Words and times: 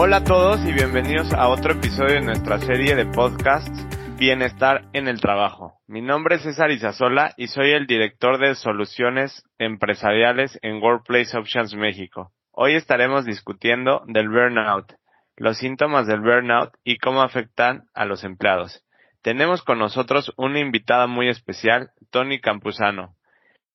Hola 0.00 0.18
a 0.18 0.24
todos 0.24 0.64
y 0.64 0.72
bienvenidos 0.72 1.32
a 1.32 1.48
otro 1.48 1.72
episodio 1.72 2.14
de 2.14 2.20
nuestra 2.20 2.60
serie 2.60 2.94
de 2.94 3.04
podcasts 3.04 3.84
Bienestar 4.16 4.84
en 4.92 5.08
el 5.08 5.20
Trabajo. 5.20 5.80
Mi 5.88 6.02
nombre 6.02 6.36
es 6.36 6.42
César 6.42 6.70
Isasola 6.70 7.34
y 7.36 7.48
soy 7.48 7.72
el 7.72 7.88
director 7.88 8.38
de 8.38 8.54
soluciones 8.54 9.42
empresariales 9.58 10.56
en 10.62 10.80
Workplace 10.80 11.36
Options 11.36 11.74
México. 11.74 12.30
Hoy 12.52 12.74
estaremos 12.74 13.24
discutiendo 13.24 14.04
del 14.06 14.28
burnout, 14.28 14.92
los 15.36 15.58
síntomas 15.58 16.06
del 16.06 16.20
burnout 16.20 16.70
y 16.84 16.98
cómo 16.98 17.22
afectan 17.22 17.88
a 17.92 18.04
los 18.04 18.22
empleados. 18.22 18.84
Tenemos 19.22 19.64
con 19.64 19.80
nosotros 19.80 20.32
una 20.36 20.60
invitada 20.60 21.08
muy 21.08 21.28
especial, 21.28 21.90
Tony 22.12 22.40
Campuzano. 22.40 23.16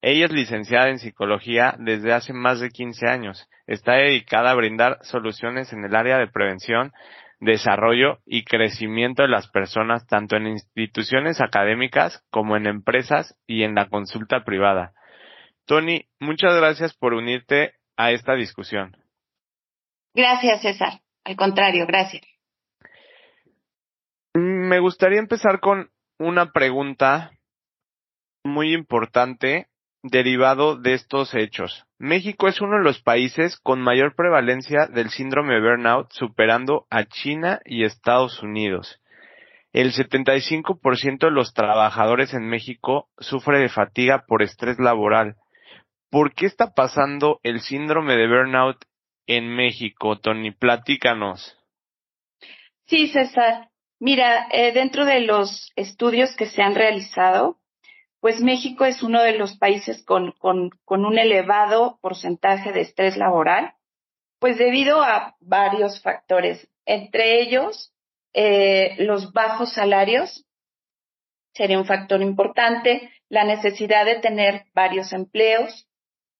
Ella 0.05 0.25
es 0.25 0.33
licenciada 0.33 0.89
en 0.89 0.99
psicología 0.99 1.75
desde 1.79 2.11
hace 2.11 2.33
más 2.33 2.59
de 2.59 2.71
15 2.71 3.07
años. 3.07 3.47
Está 3.67 3.93
dedicada 3.93 4.51
a 4.51 4.53
brindar 4.53 4.97
soluciones 5.03 5.71
en 5.71 5.85
el 5.85 5.95
área 5.95 6.17
de 6.17 6.27
prevención, 6.27 6.91
desarrollo 7.39 8.19
y 8.25 8.43
crecimiento 8.43 9.21
de 9.21 9.29
las 9.29 9.47
personas 9.47 10.05
tanto 10.05 10.35
en 10.35 10.47
instituciones 10.47 11.39
académicas 11.39 12.21
como 12.31 12.57
en 12.57 12.67
empresas 12.67 13.39
y 13.47 13.63
en 13.63 13.75
la 13.75 13.87
consulta 13.87 14.43
privada. 14.43 14.91
Tony, 15.65 16.09
muchas 16.19 16.53
gracias 16.53 16.93
por 16.93 17.13
unirte 17.13 17.75
a 17.95 18.11
esta 18.11 18.35
discusión. 18.35 18.97
Gracias, 20.13 20.63
César. 20.63 20.99
Al 21.23 21.37
contrario, 21.37 21.85
gracias. 21.87 22.23
Me 24.33 24.79
gustaría 24.79 25.19
empezar 25.19 25.61
con 25.61 25.91
una 26.19 26.51
pregunta 26.51 27.31
muy 28.43 28.73
importante 28.73 29.69
derivado 30.03 30.75
de 30.75 30.93
estos 30.93 31.33
hechos. 31.33 31.85
México 31.97 32.49
es 32.49 32.59
uno 32.61 32.77
de 32.77 32.83
los 32.83 33.01
países 33.01 33.57
con 33.57 33.81
mayor 33.81 34.15
prevalencia 34.15 34.87
del 34.87 35.09
síndrome 35.09 35.55
de 35.55 35.61
burnout, 35.61 36.11
superando 36.11 36.85
a 36.89 37.05
China 37.05 37.61
y 37.65 37.85
Estados 37.85 38.43
Unidos. 38.43 38.99
El 39.71 39.93
75% 39.93 41.19
de 41.19 41.31
los 41.31 41.53
trabajadores 41.53 42.33
en 42.33 42.47
México 42.47 43.07
sufre 43.17 43.59
de 43.59 43.69
fatiga 43.69 44.25
por 44.27 44.43
estrés 44.43 44.77
laboral. 44.77 45.37
¿Por 46.11 46.35
qué 46.35 46.45
está 46.45 46.73
pasando 46.75 47.39
el 47.41 47.61
síndrome 47.61 48.15
de 48.15 48.27
burnout 48.27 48.77
en 49.25 49.55
México, 49.55 50.19
Tony? 50.19 50.51
Platícanos. 50.51 51.57
Sí, 52.85 53.07
César. 53.07 53.69
Mira, 53.99 54.47
eh, 54.51 54.73
dentro 54.73 55.05
de 55.05 55.21
los 55.21 55.71
estudios 55.77 56.35
que 56.35 56.45
se 56.45 56.61
han 56.61 56.75
realizado, 56.75 57.57
pues 58.23 58.39
México 58.39 58.85
es 58.85 59.03
uno 59.03 59.21
de 59.21 59.33
los 59.33 59.57
países 59.57 60.01
con, 60.01 60.31
con, 60.39 60.71
un 60.87 61.17
elevado 61.17 61.99
porcentaje 61.99 62.71
de 62.71 62.79
estrés 62.79 63.17
laboral, 63.17 63.73
pues 64.39 64.57
debido 64.57 65.03
a 65.03 65.35
varios 65.41 66.01
factores, 66.01 66.69
entre 66.85 67.41
ellos 67.41 67.93
eh, 68.31 68.95
los 68.99 69.33
bajos 69.33 69.73
salarios, 69.73 70.45
sería 71.53 71.77
un 71.77 71.85
factor 71.85 72.21
importante, 72.21 73.11
la 73.27 73.43
necesidad 73.43 74.05
de 74.05 74.21
tener 74.21 74.67
varios 74.73 75.11
empleos. 75.11 75.89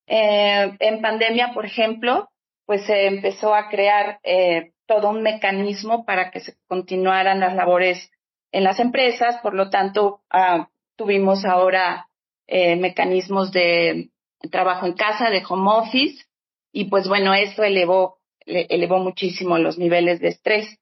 Eh, 0.07 0.77
en 0.79 1.01
pandemia, 1.01 1.51
por 1.53 1.65
ejemplo, 1.65 2.29
pues 2.65 2.85
se 2.85 3.07
empezó 3.07 3.53
a 3.53 3.67
crear 3.67 4.21
eh, 4.23 4.71
todo 4.85 5.09
un 5.09 5.21
mecanismo 5.21 6.05
para 6.05 6.31
que 6.31 6.39
se 6.39 6.55
continuaran 6.65 7.41
las 7.41 7.55
labores 7.55 8.09
en 8.53 8.63
las 8.63 8.79
empresas, 8.79 9.41
por 9.41 9.53
lo 9.53 9.69
tanto, 9.69 10.21
ah, 10.29 10.69
Tuvimos 10.95 11.45
ahora 11.45 12.07
eh, 12.47 12.75
mecanismos 12.75 13.51
de 13.51 14.09
trabajo 14.51 14.85
en 14.85 14.93
casa, 14.93 15.29
de 15.29 15.43
home 15.47 15.71
office, 15.71 16.25
y 16.71 16.85
pues 16.85 17.07
bueno, 17.07 17.33
eso 17.33 17.63
elevó, 17.63 18.19
elevó 18.45 18.99
muchísimo 18.99 19.57
los 19.57 19.77
niveles 19.77 20.19
de 20.19 20.29
estrés. 20.29 20.79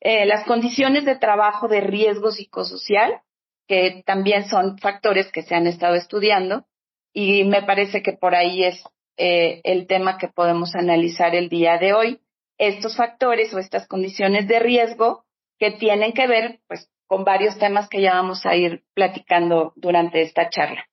Eh, 0.00 0.26
las 0.26 0.44
condiciones 0.46 1.04
de 1.04 1.16
trabajo 1.16 1.68
de 1.68 1.80
riesgo 1.80 2.30
psicosocial, 2.30 3.20
que 3.66 4.02
también 4.04 4.48
son 4.48 4.78
factores 4.78 5.30
que 5.32 5.42
se 5.42 5.54
han 5.54 5.66
estado 5.66 5.94
estudiando, 5.94 6.66
y 7.12 7.44
me 7.44 7.62
parece 7.62 8.02
que 8.02 8.12
por 8.12 8.34
ahí 8.34 8.64
es 8.64 8.82
eh, 9.16 9.60
el 9.62 9.86
tema 9.86 10.18
que 10.18 10.28
podemos 10.28 10.74
analizar 10.74 11.34
el 11.34 11.48
día 11.48 11.78
de 11.78 11.92
hoy. 11.92 12.20
Estos 12.58 12.96
factores 12.96 13.54
o 13.54 13.58
estas 13.58 13.86
condiciones 13.86 14.48
de 14.48 14.58
riesgo 14.58 15.24
que 15.58 15.70
tienen 15.70 16.12
que 16.12 16.26
ver 16.26 16.60
pues 16.66 16.90
con 17.06 17.24
varios 17.24 17.58
temas 17.58 17.88
que 17.88 18.00
ya 18.00 18.14
vamos 18.14 18.44
a 18.46 18.56
ir 18.56 18.84
platicando 18.94 19.72
durante 19.76 20.22
esta 20.22 20.48
charla. 20.48 20.86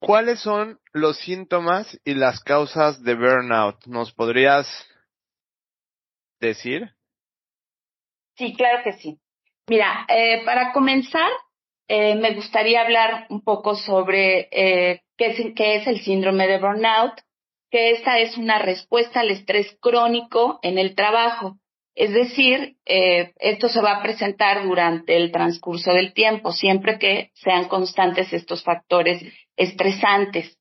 ¿Cuáles 0.00 0.40
son 0.40 0.80
los 0.92 1.18
síntomas 1.18 1.98
y 2.04 2.14
las 2.14 2.40
causas 2.40 3.02
de 3.02 3.14
burnout? 3.14 3.86
¿Nos 3.86 4.12
podrías 4.12 4.66
decir? 6.40 6.90
Sí, 8.36 8.54
claro 8.54 8.82
que 8.82 8.94
sí. 8.94 9.20
Mira, 9.68 10.06
eh, 10.08 10.42
para 10.46 10.72
comenzar, 10.72 11.30
eh, 11.86 12.14
me 12.14 12.34
gustaría 12.34 12.80
hablar 12.80 13.26
un 13.28 13.42
poco 13.42 13.74
sobre 13.74 14.48
eh, 14.50 15.02
qué, 15.18 15.26
es, 15.26 15.54
qué 15.54 15.76
es 15.76 15.86
el 15.86 16.00
síndrome 16.00 16.46
de 16.46 16.58
burnout, 16.58 17.20
que 17.70 17.90
esta 17.90 18.18
es 18.18 18.38
una 18.38 18.58
respuesta 18.58 19.20
al 19.20 19.30
estrés 19.30 19.76
crónico 19.80 20.58
en 20.62 20.78
el 20.78 20.94
trabajo 20.94 21.58
es 21.94 22.12
decir, 22.12 22.76
eh, 22.86 23.32
esto 23.38 23.68
se 23.68 23.80
va 23.80 23.96
a 23.96 24.02
presentar 24.02 24.64
durante 24.64 25.16
el 25.16 25.32
transcurso 25.32 25.92
del 25.92 26.12
tiempo, 26.12 26.52
siempre 26.52 26.98
que 26.98 27.30
sean 27.34 27.68
constantes 27.68 28.32
estos 28.32 28.62
factores 28.62 29.22
estresantes. 29.56 30.56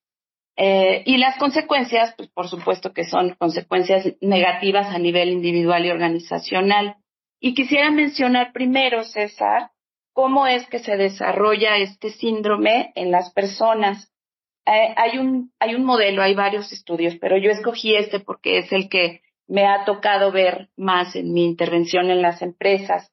Eh, 0.58 1.04
y 1.06 1.18
las 1.18 1.38
consecuencias, 1.38 2.14
pues 2.18 2.30
por 2.30 2.50
supuesto 2.50 2.92
que 2.92 3.06
son 3.06 3.36
consecuencias 3.36 4.06
negativas 4.20 4.94
a 4.94 5.00
nivel 5.00 5.30
individual 5.30 5.86
y 5.86 5.92
organizacional. 5.92 6.98
Y 7.40 7.54
quisiera 7.54 7.92
mencionar 7.92 8.52
primero, 8.52 9.06
César, 9.06 9.72
cómo 10.12 10.48
es 10.48 10.68
que 10.68 10.80
se 10.80 10.98
desarrolla 10.98 11.78
este 11.78 12.10
síndrome 12.10 12.92
en 12.96 13.12
las 13.12 13.32
personas. 13.32 14.12
Eh, 14.66 14.94
hay, 14.98 15.18
un, 15.18 15.54
hay 15.60 15.76
un 15.76 15.86
modelo, 15.86 16.22
hay 16.22 16.34
varios 16.34 16.74
estudios, 16.74 17.16
pero 17.22 17.38
yo 17.38 17.52
escogí 17.52 17.96
este 17.96 18.20
porque 18.20 18.58
es 18.58 18.72
el 18.74 18.90
que 18.90 19.22
me 19.50 19.66
ha 19.66 19.84
tocado 19.84 20.32
ver 20.32 20.70
más 20.78 21.16
en 21.16 21.34
mi 21.34 21.44
intervención 21.44 22.12
en 22.12 22.22
las 22.22 22.42
empresas. 22.42 23.12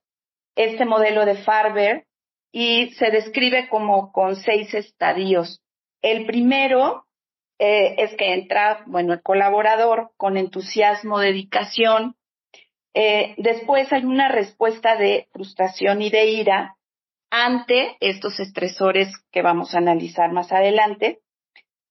Este 0.54 0.84
modelo 0.84 1.24
de 1.24 1.36
Farber 1.36 2.06
y 2.52 2.91
se 2.91 3.10
describe 3.10 3.69
como 3.69 4.12
con 4.12 4.36
seis 4.36 4.72
estadios. 4.75 5.62
El 6.02 6.26
primero 6.26 7.06
eh, 7.58 7.94
es 7.98 8.14
que 8.16 8.34
entra, 8.34 8.84
bueno, 8.86 9.14
el 9.14 9.22
colaborador 9.22 10.10
con 10.19 10.36
entusiasmo, 10.36 11.19
dedicación. 11.19 12.16
Eh, 12.94 13.34
después 13.38 13.91
hay 13.92 14.04
una 14.04 14.28
respuesta 14.28 14.96
de 14.96 15.28
frustración 15.32 16.02
y 16.02 16.10
de 16.10 16.26
ira 16.26 16.76
ante 17.30 17.96
estos 18.00 18.38
estresores 18.41 19.08
que 19.32 19.42
vamos 19.42 19.75
a 19.75 19.78
analizar 19.78 20.32
más 20.32 20.52
adelante. 20.52 21.20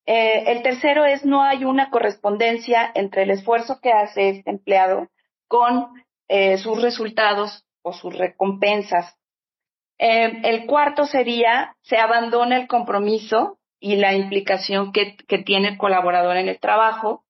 Eh, 0.06 0.52
el 0.52 0.62
tercero 0.62 1.06
es 1.06 1.26
no 1.26 1.42
hay 1.42 1.66
una 1.66 1.90
correspondencia 1.90 2.92
entre 2.94 3.24
el 3.24 3.32
esfuerzo 3.32 3.80
que 3.82 3.92
hace 3.92 4.30
este 4.30 4.52
empleado 4.52 5.08
con 5.48 5.88
eh, 6.28 6.58
sus 6.58 6.82
resultados 6.82 7.66
o 7.82 7.94
sus 7.94 8.16
recompensas. 8.16 9.16
Eh, 9.98 10.42
el 10.44 10.66
cuarto 10.68 11.06
sería 11.06 11.76
se 11.82 11.98
abandona 11.98 12.58
el 12.58 12.68
compromiso 12.68 13.58
y 13.80 13.96
la 13.96 14.14
implicación 14.14 14.92
que, 14.92 15.16
tiene 15.46 15.70
el 15.70 15.78
colaborador 15.78 16.38
en 16.38 16.50
el 16.50 16.60
trabajo. 16.60 17.24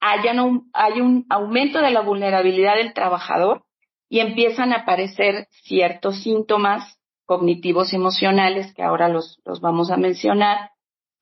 un, 0.00 0.70
hay 0.72 1.00
un 1.00 1.26
aumento 1.28 1.80
de 1.80 1.90
la 1.90 2.02
vulnerabilidad 2.02 2.76
del 2.76 2.92
trabajador 2.92 3.64
y 4.08 4.20
empiezan 4.20 4.72
a 4.72 4.78
aparecer 4.78 5.48
ciertos 5.62 6.22
síntomas 6.22 6.98
cognitivos 7.24 7.94
emocionales 7.94 8.74
que 8.74 8.82
ahora 8.82 9.08
los, 9.08 9.40
los 9.44 9.60
vamos 9.60 9.90
a 9.90 9.96
mencionar 9.96 10.71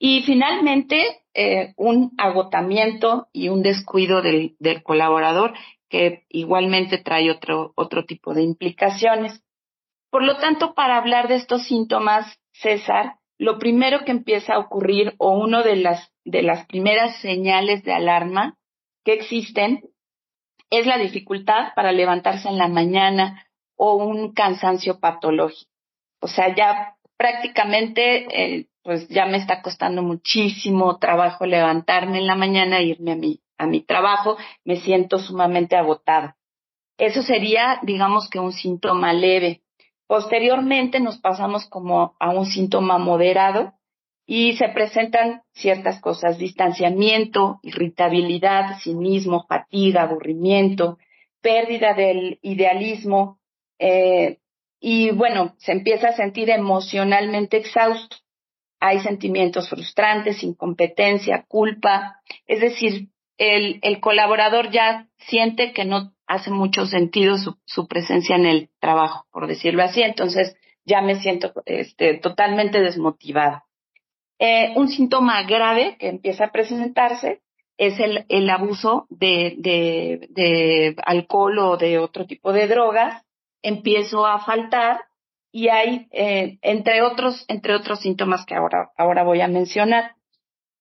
y 0.02 0.22
finalmente, 0.22 1.20
eh, 1.34 1.74
un 1.76 2.14
agotamiento 2.16 3.28
y 3.34 3.50
un 3.50 3.62
descuido 3.62 4.22
del, 4.22 4.56
del, 4.58 4.82
colaborador 4.82 5.52
que 5.90 6.24
igualmente 6.30 6.96
trae 6.96 7.30
otro, 7.30 7.74
otro 7.76 8.06
tipo 8.06 8.32
de 8.32 8.42
implicaciones. 8.42 9.44
Por 10.10 10.24
lo 10.24 10.38
tanto, 10.38 10.72
para 10.72 10.96
hablar 10.96 11.28
de 11.28 11.34
estos 11.34 11.64
síntomas, 11.64 12.40
César, 12.52 13.16
lo 13.36 13.58
primero 13.58 14.06
que 14.06 14.12
empieza 14.12 14.54
a 14.54 14.58
ocurrir 14.58 15.14
o 15.18 15.38
una 15.38 15.62
de 15.62 15.76
las, 15.76 16.10
de 16.24 16.42
las 16.42 16.64
primeras 16.66 17.16
señales 17.20 17.84
de 17.84 17.92
alarma 17.92 18.56
que 19.04 19.12
existen 19.12 19.82
es 20.70 20.86
la 20.86 20.96
dificultad 20.96 21.74
para 21.76 21.92
levantarse 21.92 22.48
en 22.48 22.56
la 22.56 22.68
mañana 22.68 23.46
o 23.76 23.96
un 23.96 24.32
cansancio 24.32 24.98
patológico. 24.98 25.70
O 26.22 26.26
sea, 26.26 26.54
ya 26.54 26.96
prácticamente 27.20 28.28
eh, 28.32 28.66
pues 28.82 29.06
ya 29.08 29.26
me 29.26 29.36
está 29.36 29.60
costando 29.60 30.00
muchísimo 30.02 30.96
trabajo 30.96 31.44
levantarme 31.44 32.16
en 32.16 32.26
la 32.26 32.34
mañana 32.34 32.78
e 32.78 32.84
irme 32.84 33.12
a 33.12 33.16
mi, 33.16 33.40
a 33.58 33.66
mi 33.66 33.82
trabajo, 33.82 34.38
me 34.64 34.76
siento 34.76 35.18
sumamente 35.18 35.76
agotada. 35.76 36.38
Eso 36.96 37.20
sería, 37.20 37.78
digamos 37.82 38.30
que 38.30 38.38
un 38.38 38.52
síntoma 38.52 39.12
leve. 39.12 39.60
Posteriormente 40.06 40.98
nos 40.98 41.18
pasamos 41.18 41.66
como 41.68 42.16
a 42.18 42.30
un 42.30 42.46
síntoma 42.46 42.96
moderado 42.96 43.74
y 44.24 44.56
se 44.56 44.70
presentan 44.70 45.42
ciertas 45.52 46.00
cosas, 46.00 46.38
distanciamiento, 46.38 47.60
irritabilidad, 47.62 48.78
cinismo, 48.80 49.44
fatiga, 49.46 50.04
aburrimiento, 50.04 50.96
pérdida 51.42 51.92
del 51.92 52.38
idealismo, 52.40 53.38
eh, 53.78 54.38
y 54.80 55.10
bueno, 55.10 55.54
se 55.58 55.72
empieza 55.72 56.08
a 56.08 56.16
sentir 56.16 56.48
emocionalmente 56.48 57.58
exhausto. 57.58 58.16
Hay 58.80 59.00
sentimientos 59.00 59.68
frustrantes, 59.68 60.42
incompetencia, 60.42 61.44
culpa, 61.46 62.16
es 62.46 62.60
decir, 62.60 63.08
el, 63.36 63.78
el 63.82 64.00
colaborador 64.00 64.70
ya 64.70 65.06
siente 65.18 65.72
que 65.72 65.84
no 65.84 66.14
hace 66.26 66.50
mucho 66.50 66.86
sentido 66.86 67.36
su, 67.36 67.58
su, 67.66 67.86
presencia 67.88 68.36
en 68.36 68.46
el 68.46 68.70
trabajo, 68.80 69.26
por 69.30 69.46
decirlo 69.46 69.82
así, 69.82 70.02
entonces 70.02 70.56
ya 70.84 71.02
me 71.02 71.20
siento 71.20 71.52
este, 71.66 72.14
totalmente 72.14 72.80
desmotivada. 72.80 73.64
Eh, 74.38 74.72
un 74.76 74.88
síntoma 74.88 75.42
grave 75.42 75.96
que 75.98 76.08
empieza 76.08 76.46
a 76.46 76.52
presentarse 76.52 77.42
es 77.76 77.98
el, 78.00 78.24
el 78.28 78.48
abuso 78.48 79.06
de, 79.10 79.56
de, 79.58 80.28
de 80.30 80.96
alcohol 81.04 81.58
o 81.58 81.76
de 81.76 81.98
otro 81.98 82.26
tipo 82.26 82.52
de 82.52 82.66
drogas 82.66 83.22
empiezo 83.62 84.26
a 84.26 84.40
faltar 84.40 85.00
y 85.52 85.68
hay, 85.68 86.08
eh, 86.12 86.58
entre 86.62 87.02
otros, 87.02 87.44
entre 87.48 87.74
otros 87.74 88.00
síntomas 88.00 88.46
que 88.46 88.54
ahora, 88.54 88.90
ahora 88.96 89.24
voy 89.24 89.40
a 89.40 89.48
mencionar. 89.48 90.14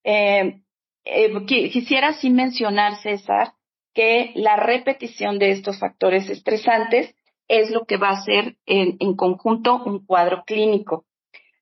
Eh, 0.03 0.61
eh, 1.05 1.45
quisiera 1.45 2.13
sí 2.13 2.29
mencionar, 2.29 2.95
César, 2.97 3.53
que 3.93 4.31
la 4.35 4.55
repetición 4.55 5.39
de 5.39 5.51
estos 5.51 5.79
factores 5.79 6.29
estresantes 6.29 7.15
es 7.47 7.71
lo 7.71 7.85
que 7.85 7.97
va 7.97 8.09
a 8.09 8.21
ser 8.21 8.57
en, 8.65 9.15
conjunto 9.15 9.81
un 9.83 10.05
cuadro 10.05 10.43
clínico. 10.45 11.05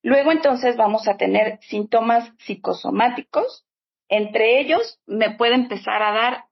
Luego 0.04 0.31
entonces 0.31 0.75
vamos 0.75 1.08
a 1.08 1.16
tener 1.16 1.60
síntomas 1.62 2.30
psicosomáticos. 2.40 3.66
Entre 4.10 4.60
ellos 4.60 5.00
me 5.06 5.31
puede 5.31 5.56
empezar 5.56 6.02
a 6.02 6.12
dar 6.12 6.46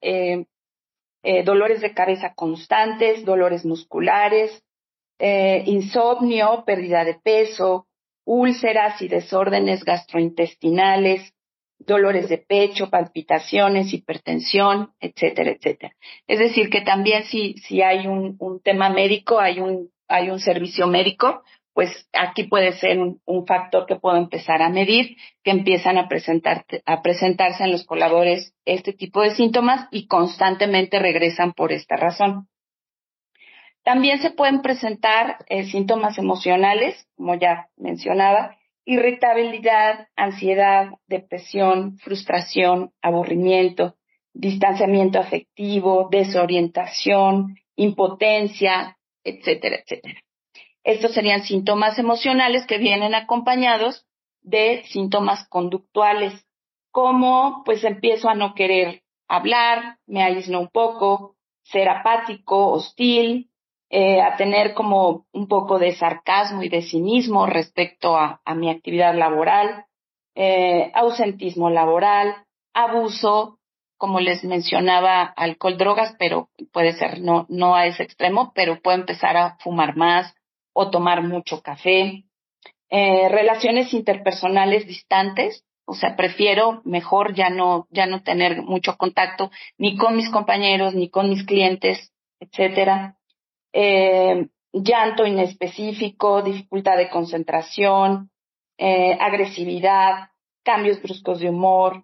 eh, 1.26 1.44
dolores 1.44 1.82
de 1.82 1.94
cabeza 1.94 2.34
constantes, 2.36 3.26
dolores 3.26 3.66
musculares, 3.66 4.64
eh, 5.20 5.64
insomnio, 5.66 6.64
pérdida 6.66 7.04
de 7.04 7.16
peso, 7.16 7.88
úlceras 8.26 9.02
y 9.02 9.08
desórdenes 9.08 9.84
gastrointestinales, 9.84 11.34
dolores 11.80 12.30
de 12.30 12.38
pecho, 12.38 12.90
palpitaciones, 12.90 13.92
hipertensión, 13.92 14.94
etcétera, 15.00 15.52
etcétera. 15.52 15.96
Es 16.28 16.40
decir, 16.40 16.70
que 16.70 16.82
también 16.82 17.24
si, 17.24 17.56
si 17.58 17.82
hay 17.82 18.08
un, 18.08 18.36
un 18.40 18.62
tema 18.62 18.90
médico, 18.90 19.40
hay 19.40 19.60
un, 19.60 19.90
hay 20.08 20.30
un 20.30 20.40
servicio 20.40 20.88
médico, 20.88 21.44
pues 21.76 22.08
aquí 22.14 22.46
puede 22.46 22.72
ser 22.72 22.98
un, 22.98 23.46
factor 23.46 23.86
que 23.86 23.98
puedo 23.98 24.16
empezar 24.16 24.62
a 24.62 24.70
medir, 24.70 25.18
que 25.44 25.52
empiezan 25.52 25.98
a, 25.98 26.08
presentar, 26.08 26.66
a 26.86 27.02
presentarse 27.02 27.66
en 27.66 27.74
los 27.74 27.84
colaboradores 27.84 28.54
este 28.64 28.94
tipo 28.94 29.22
de 29.22 29.32
síntomas 29.32 29.90
y 29.92 30.08
constantemente 30.08 31.00
regresan 31.00 31.52
por 31.52 31.74
esta 31.74 31.98
razón. 31.98 32.48
También 33.84 34.20
se 34.20 34.32
pueden 34.32 34.62
presentar 34.62 35.44
eh, 35.50 35.66
síntomas 35.66 36.18
emocionales, 36.18 37.10
como 37.18 37.36
ya 37.36 37.68
mencionaba, 37.76 38.56
irritabilidad, 38.86 40.08
ansiedad, 40.16 40.92
depresión, 41.08 41.98
frustración, 41.98 42.94
aburrimiento, 43.02 43.98
distanciamiento 44.34 45.20
afectivo, 45.20 46.08
desorientación, 46.10 47.58
impotencia, 47.76 48.98
etcétera, 49.26 49.76
etcétera. 49.84 50.25
Estos 50.86 51.16
serían 51.16 51.42
síntomas 51.42 51.98
emocionales 51.98 52.68
que 52.68 52.78
vienen 52.78 53.16
acompañados 53.16 54.06
de 54.44 54.84
síntomas 54.86 55.48
conductuales, 55.50 56.46
como 56.92 57.64
pues 57.66 57.84
empiezo 57.84 58.30
a 58.30 58.36
no 58.36 58.54
querer 58.54 59.02
hablar, 59.28 59.98
me 60.06 60.22
aíslo 60.22 60.60
un 60.60 60.68
poco, 60.68 61.38
ser 61.64 61.90
apático, 61.90 62.72
hostil, 62.72 63.50
eh, 63.90 64.22
a 64.22 64.36
tener 64.38 64.76
como 64.76 65.26
un 65.34 65.48
poco 65.48 65.80
de 65.80 65.96
sarcasmo 65.96 66.62
y 66.62 66.70
de 66.70 66.84
cinismo 66.84 67.48
respecto 67.48 68.16
a, 68.16 68.40
mi 68.56 68.70
actividad 68.70 69.16
laboral, 69.16 69.86
eh, 70.36 70.92
ausentismo 70.94 71.72
laboral, 71.72 72.36
abuso, 72.76 73.58
como 73.98 74.20
les 74.20 74.44
mencionaba, 74.44 75.24
alcohol, 75.24 75.78
drogas, 75.78 76.16
pero 76.20 76.50
puede 76.72 76.94
ser 76.94 77.22
no, 77.22 77.48
no 77.50 77.74
a 77.74 77.88
ese 77.88 78.04
extremo, 78.04 78.52
pero 78.54 78.80
puede 78.82 78.98
empezar 78.98 79.36
a 79.36 79.58
fumar 79.58 79.96
más, 79.96 80.36
o 80.78 80.92
tomar 80.92 81.24
mucho 81.24 81.62
café, 81.62 82.26
eh, 82.90 83.30
relaciones 83.30 83.94
interpersonales 83.94 84.86
distantes, 84.86 85.64
o 85.86 85.94
sea, 85.94 86.18
prefiero 86.18 86.82
mejor 86.84 87.34
ya 87.34 87.50
no, 87.50 87.88
ya 87.92 88.06
no 88.08 88.24
tener 88.24 88.62
mucho 88.62 88.98
contacto 88.98 89.52
ni 89.78 89.96
con 89.96 90.18
mis 90.18 90.30
compañeros, 90.30 90.94
ni 90.94 91.10
con 91.10 91.30
mis 91.30 91.46
clientes, 91.46 92.12
etcétera. 92.42 93.16
Eh, 93.72 94.48
llanto 94.74 95.26
inespecífico, 95.26 96.42
dificultad 96.42 96.98
de 96.98 97.10
concentración, 97.10 98.30
eh, 98.78 99.18
agresividad, 99.20 100.30
cambios 100.64 101.02
bruscos 101.02 101.40
de 101.40 101.50
humor, 101.50 102.04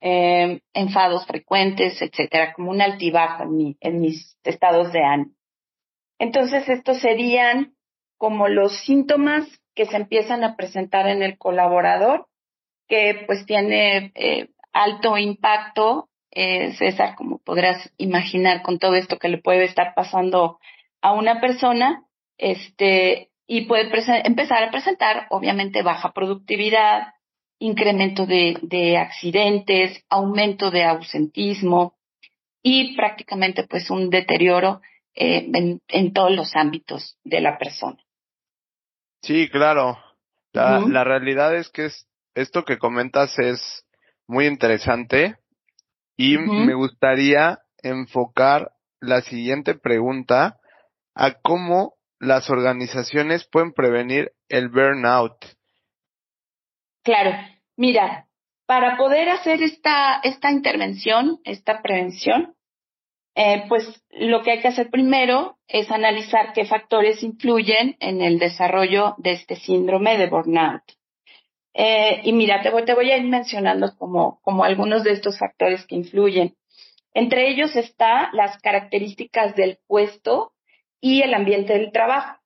enfados 0.00 1.26
frecuentes, 1.26 2.00
etcétera, 2.00 2.52
como 2.52 2.70
un 2.70 2.80
altibajo 2.80 3.42
en, 3.42 3.56
mi, 3.56 3.76
en 3.80 4.00
mis 4.00 4.38
estados 4.44 4.92
de 4.92 5.02
ánimo. 5.02 5.32
Entonces, 6.20 6.68
estos 6.68 7.00
serían 7.00 7.74
como 8.18 8.48
los 8.48 8.76
síntomas 8.80 9.48
que 9.74 9.86
se 9.86 9.96
empiezan 9.96 10.42
a 10.44 10.56
presentar 10.56 11.08
en 11.08 11.22
el 11.22 11.38
colaborador, 11.38 12.26
que 12.88 13.22
pues 13.26 13.46
tiene 13.46 14.12
eh, 14.16 14.48
alto 14.72 15.16
impacto, 15.16 16.08
eh, 16.32 16.74
César, 16.74 17.14
como 17.14 17.38
podrás 17.38 17.92
imaginar 17.96 18.62
con 18.62 18.78
todo 18.78 18.96
esto 18.96 19.18
que 19.18 19.28
le 19.28 19.38
puede 19.38 19.64
estar 19.64 19.94
pasando 19.94 20.58
a 21.00 21.12
una 21.12 21.40
persona, 21.40 22.04
este, 22.36 23.30
y 23.46 23.62
puede 23.62 23.90
empezar 24.24 24.62
a 24.64 24.70
presentar, 24.70 25.26
obviamente, 25.30 25.82
baja 25.82 26.12
productividad, 26.12 27.14
incremento 27.60 28.26
de, 28.26 28.58
de 28.62 28.98
accidentes, 28.98 30.04
aumento 30.08 30.70
de 30.70 30.84
ausentismo 30.84 31.94
y 32.62 32.96
prácticamente 32.96 33.64
pues 33.64 33.90
un 33.90 34.10
deterioro 34.10 34.80
eh, 35.14 35.50
en 35.88 36.12
todos 36.12 36.30
los 36.30 36.54
ámbitos 36.54 37.18
de 37.24 37.40
la 37.40 37.58
persona. 37.58 37.98
Sí, 39.22 39.48
claro. 39.48 39.98
La, 40.52 40.80
la 40.80 41.04
realidad 41.04 41.54
es 41.54 41.68
que 41.70 41.86
es, 41.86 42.08
esto 42.34 42.64
que 42.64 42.78
comentas 42.78 43.38
es 43.38 43.84
muy 44.26 44.46
interesante 44.46 45.36
y 46.16 46.38
me 46.38 46.74
gustaría 46.74 47.60
enfocar 47.82 48.72
la 49.00 49.20
siguiente 49.22 49.74
pregunta 49.74 50.58
a 51.14 51.34
cómo 51.34 51.94
las 52.18 52.50
organizaciones 52.50 53.46
pueden 53.46 53.72
prevenir 53.72 54.32
el 54.48 54.68
burnout. 54.68 55.36
Claro, 57.02 57.30
mira, 57.76 58.26
para 58.66 58.96
poder 58.96 59.28
hacer 59.30 59.62
esta, 59.62 60.20
esta 60.22 60.50
intervención, 60.50 61.40
esta 61.44 61.80
prevención, 61.80 62.54
eh, 63.34 63.64
pues 63.68 64.04
lo 64.10 64.42
que 64.42 64.52
hay 64.52 64.60
que 64.60 64.68
hacer 64.68 64.90
primero 64.90 65.57
es 65.68 65.90
analizar 65.90 66.54
qué 66.54 66.64
factores 66.64 67.22
influyen 67.22 67.96
en 68.00 68.22
el 68.22 68.38
desarrollo 68.38 69.14
de 69.18 69.32
este 69.32 69.56
síndrome 69.56 70.16
de 70.16 70.26
burnout. 70.28 70.82
Eh, 71.74 72.22
y 72.24 72.32
mira, 72.32 72.62
te 72.62 72.70
voy, 72.70 73.10
a 73.10 73.18
ir 73.18 73.24
mencionando 73.24 73.94
como, 73.96 74.64
algunos 74.64 75.04
de 75.04 75.12
estos 75.12 75.38
factores 75.38 75.86
que 75.86 75.94
influyen. 75.94 76.56
Entre 77.12 77.50
ellos 77.50 77.76
está 77.76 78.30
las 78.32 78.58
características 78.58 79.54
del 79.54 79.78
puesto 79.86 80.52
y 81.00 81.22
el 81.22 81.34
ambiente 81.34 81.74
del 81.74 81.92
trabajo. 81.92 82.38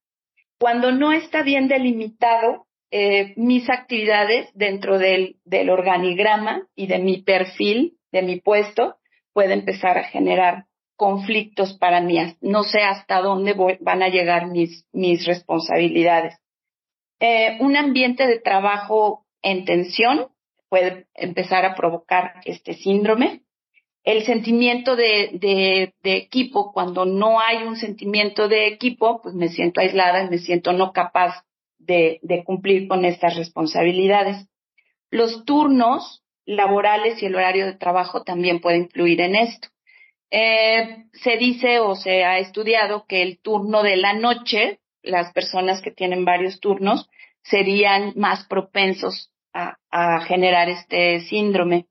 Cuando 0.59 0.93
no 0.93 1.12
está 1.12 1.43
bien 1.43 1.69
delimitado 1.69 2.67
eh, 2.91 3.33
mis 3.37 3.71
actividades 3.71 4.50
dentro 4.55 4.99
del 4.99 5.71
organigrama 5.71 6.67
y 6.75 6.88
de 6.88 6.99
mi 6.99 7.23
perfil, 7.23 7.97
de 8.11 8.23
mi 8.23 8.41
puesto, 8.41 8.97
puede 9.33 9.55
empezar 9.55 9.97
a 9.97 10.05
generar 10.05 10.67
conflictos 10.97 11.75
para 11.79 12.01
mí, 12.01 12.19
no 12.41 12.63
sé 12.63 12.83
hasta 12.83 13.21
dónde 13.21 13.55
van 13.81 14.03
a 14.03 14.09
llegar 14.09 14.47
mis, 14.47 14.87
mis 14.93 15.27
responsabilidades. 15.27 16.37
Eh, 17.21 17.57
un 17.61 17.77
ambiente 17.77 18.27
de 18.27 18.41
trabajo 18.41 19.27
en 19.43 19.65
tensión 19.65 20.29
puede 20.69 21.07
empezar 21.15 21.65
a 21.65 21.75
provocar 21.75 22.35
este 22.45 22.75
síndrome. 22.75 23.43
El 24.05 24.25
sentimiento 24.25 24.97
de, 24.97 25.93
equipo, 26.03 26.73
cuando 26.73 27.05
no 27.05 27.39
hay 27.39 27.63
un 27.63 27.77
sentimiento 27.77 28.49
de 28.49 28.67
equipo, 28.67 29.21
pues 29.23 29.35
me 29.35 29.49
siento 29.49 29.81
aislada 29.81 30.25
y 30.25 30.31
me 30.31 30.39
siento 30.39 30.73
no 30.73 30.93
capaz 30.93 31.45
de, 31.79 32.19
de 32.23 32.43
cumplir 32.43 32.89
con 32.89 33.05
estas 33.05 33.37
responsabilidades. 33.37 34.49
Los 35.11 35.45
turnos 35.45 36.25
laborales 36.45 37.23
y 37.23 37.27
el 37.27 37.37
horario 37.37 37.67
de 37.67 37.75
trabajo 37.75 38.25
también 38.25 38.61
pueden 38.61 38.83
influir 38.83 39.21
en 39.21 39.37
esto. 39.37 39.69
Eh, 40.35 41.05
se 41.12 41.37
dice 41.37 41.79
o 41.79 41.95
se 41.95 42.25
ha 42.25 42.39
estudiado 42.39 43.05
que 43.07 43.21
el 43.21 43.39
turno 43.43 43.83
de 43.83 43.99
la 43.99 44.15
noche, 44.15 44.81
las 45.03 45.31
personas 45.35 45.83
que 45.83 45.91
tienen 45.91 46.25
varios 46.25 46.59
turnos, 46.59 47.11
serían 47.43 48.15
más 48.17 48.47
propensos 48.47 49.31
a, 49.53 49.77
generar 50.23 50.71
este 50.71 51.21
síndrome. 51.21 51.87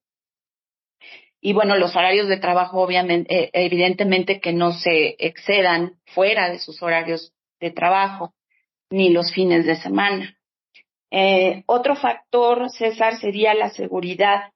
y 1.40 1.54
bueno, 1.54 1.76
los 1.76 1.96
horarios 1.96 2.28
de 2.28 2.38
trabajo 2.38 2.82
obviamente, 2.82 3.44
eh, 3.44 3.50
evidentemente 3.54 4.40
que 4.40 4.54
no 4.54 4.74
se 4.74 5.16
excedan 5.20 6.00
fuera 6.06 6.50
de 6.50 6.58
sus 6.58 6.82
horarios 6.82 7.34
de 7.60 7.70
trabajo, 7.70 8.34
ni 8.90 9.10
los 9.10 9.32
fines 9.32 9.68
de 9.68 9.76
semana. 9.76 10.36
Eh, 11.12 11.62
otro 11.68 11.96
factor, 11.96 12.72
César, 12.72 13.18
sería 13.18 13.54
la 13.54 13.70
seguridad 13.70 14.52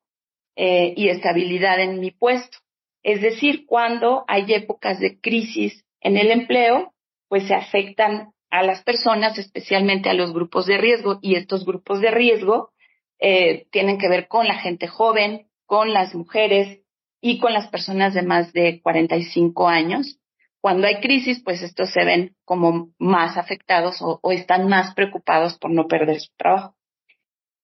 y 0.58 1.10
estabilidad 1.10 1.82
en 1.82 2.00
mi 2.00 2.12
puesto. 2.12 2.58
Es 3.06 3.22
decir, 3.22 3.68
cuando 3.68 4.26
hay 4.28 4.52
épocas 4.52 5.00
de 5.00 5.20
crisis 5.20 5.86
en 6.02 6.18
el 6.18 6.32
empleo, 6.32 6.92
pues 7.28 7.48
se 7.48 7.54
afectan 7.54 8.32
a 8.50 8.64
las 8.64 8.84
personas, 8.84 9.38
especialmente 9.38 10.10
a 10.10 10.16
los 10.16 10.34
grupos 10.34 10.66
de 10.66 10.80
riesgo, 10.80 11.20
y 11.22 11.36
estos 11.36 11.66
grupos 11.66 12.02
de 12.02 12.10
riesgo 12.10 12.72
eh, 13.20 13.68
tienen 13.70 14.00
que 14.00 14.10
ver 14.10 14.28
con 14.28 14.48
la 14.48 14.56
gente 14.56 14.88
joven, 14.88 15.46
con 15.68 15.94
las 15.94 16.16
mujeres 16.16 16.80
y 17.22 17.38
con 17.38 17.54
las 17.54 17.68
personas 17.68 18.16
de 18.16 18.24
más 18.24 18.52
de 18.54 18.82
45 18.82 19.68
años. 19.68 20.20
Cuando 20.60 20.88
hay 20.88 21.00
crisis, 21.00 21.44
pues 21.44 21.62
estos 21.62 21.92
se 21.92 22.06
ven 22.06 22.36
como 22.44 22.90
más 22.98 23.38
afectados 23.38 23.98
o, 24.02 24.20
están 24.32 24.68
más 24.68 24.96
preocupados 24.96 25.60
por 25.60 25.70
no 25.70 25.88
perder 25.88 26.22
su 26.22 26.32
trabajo. 26.38 26.76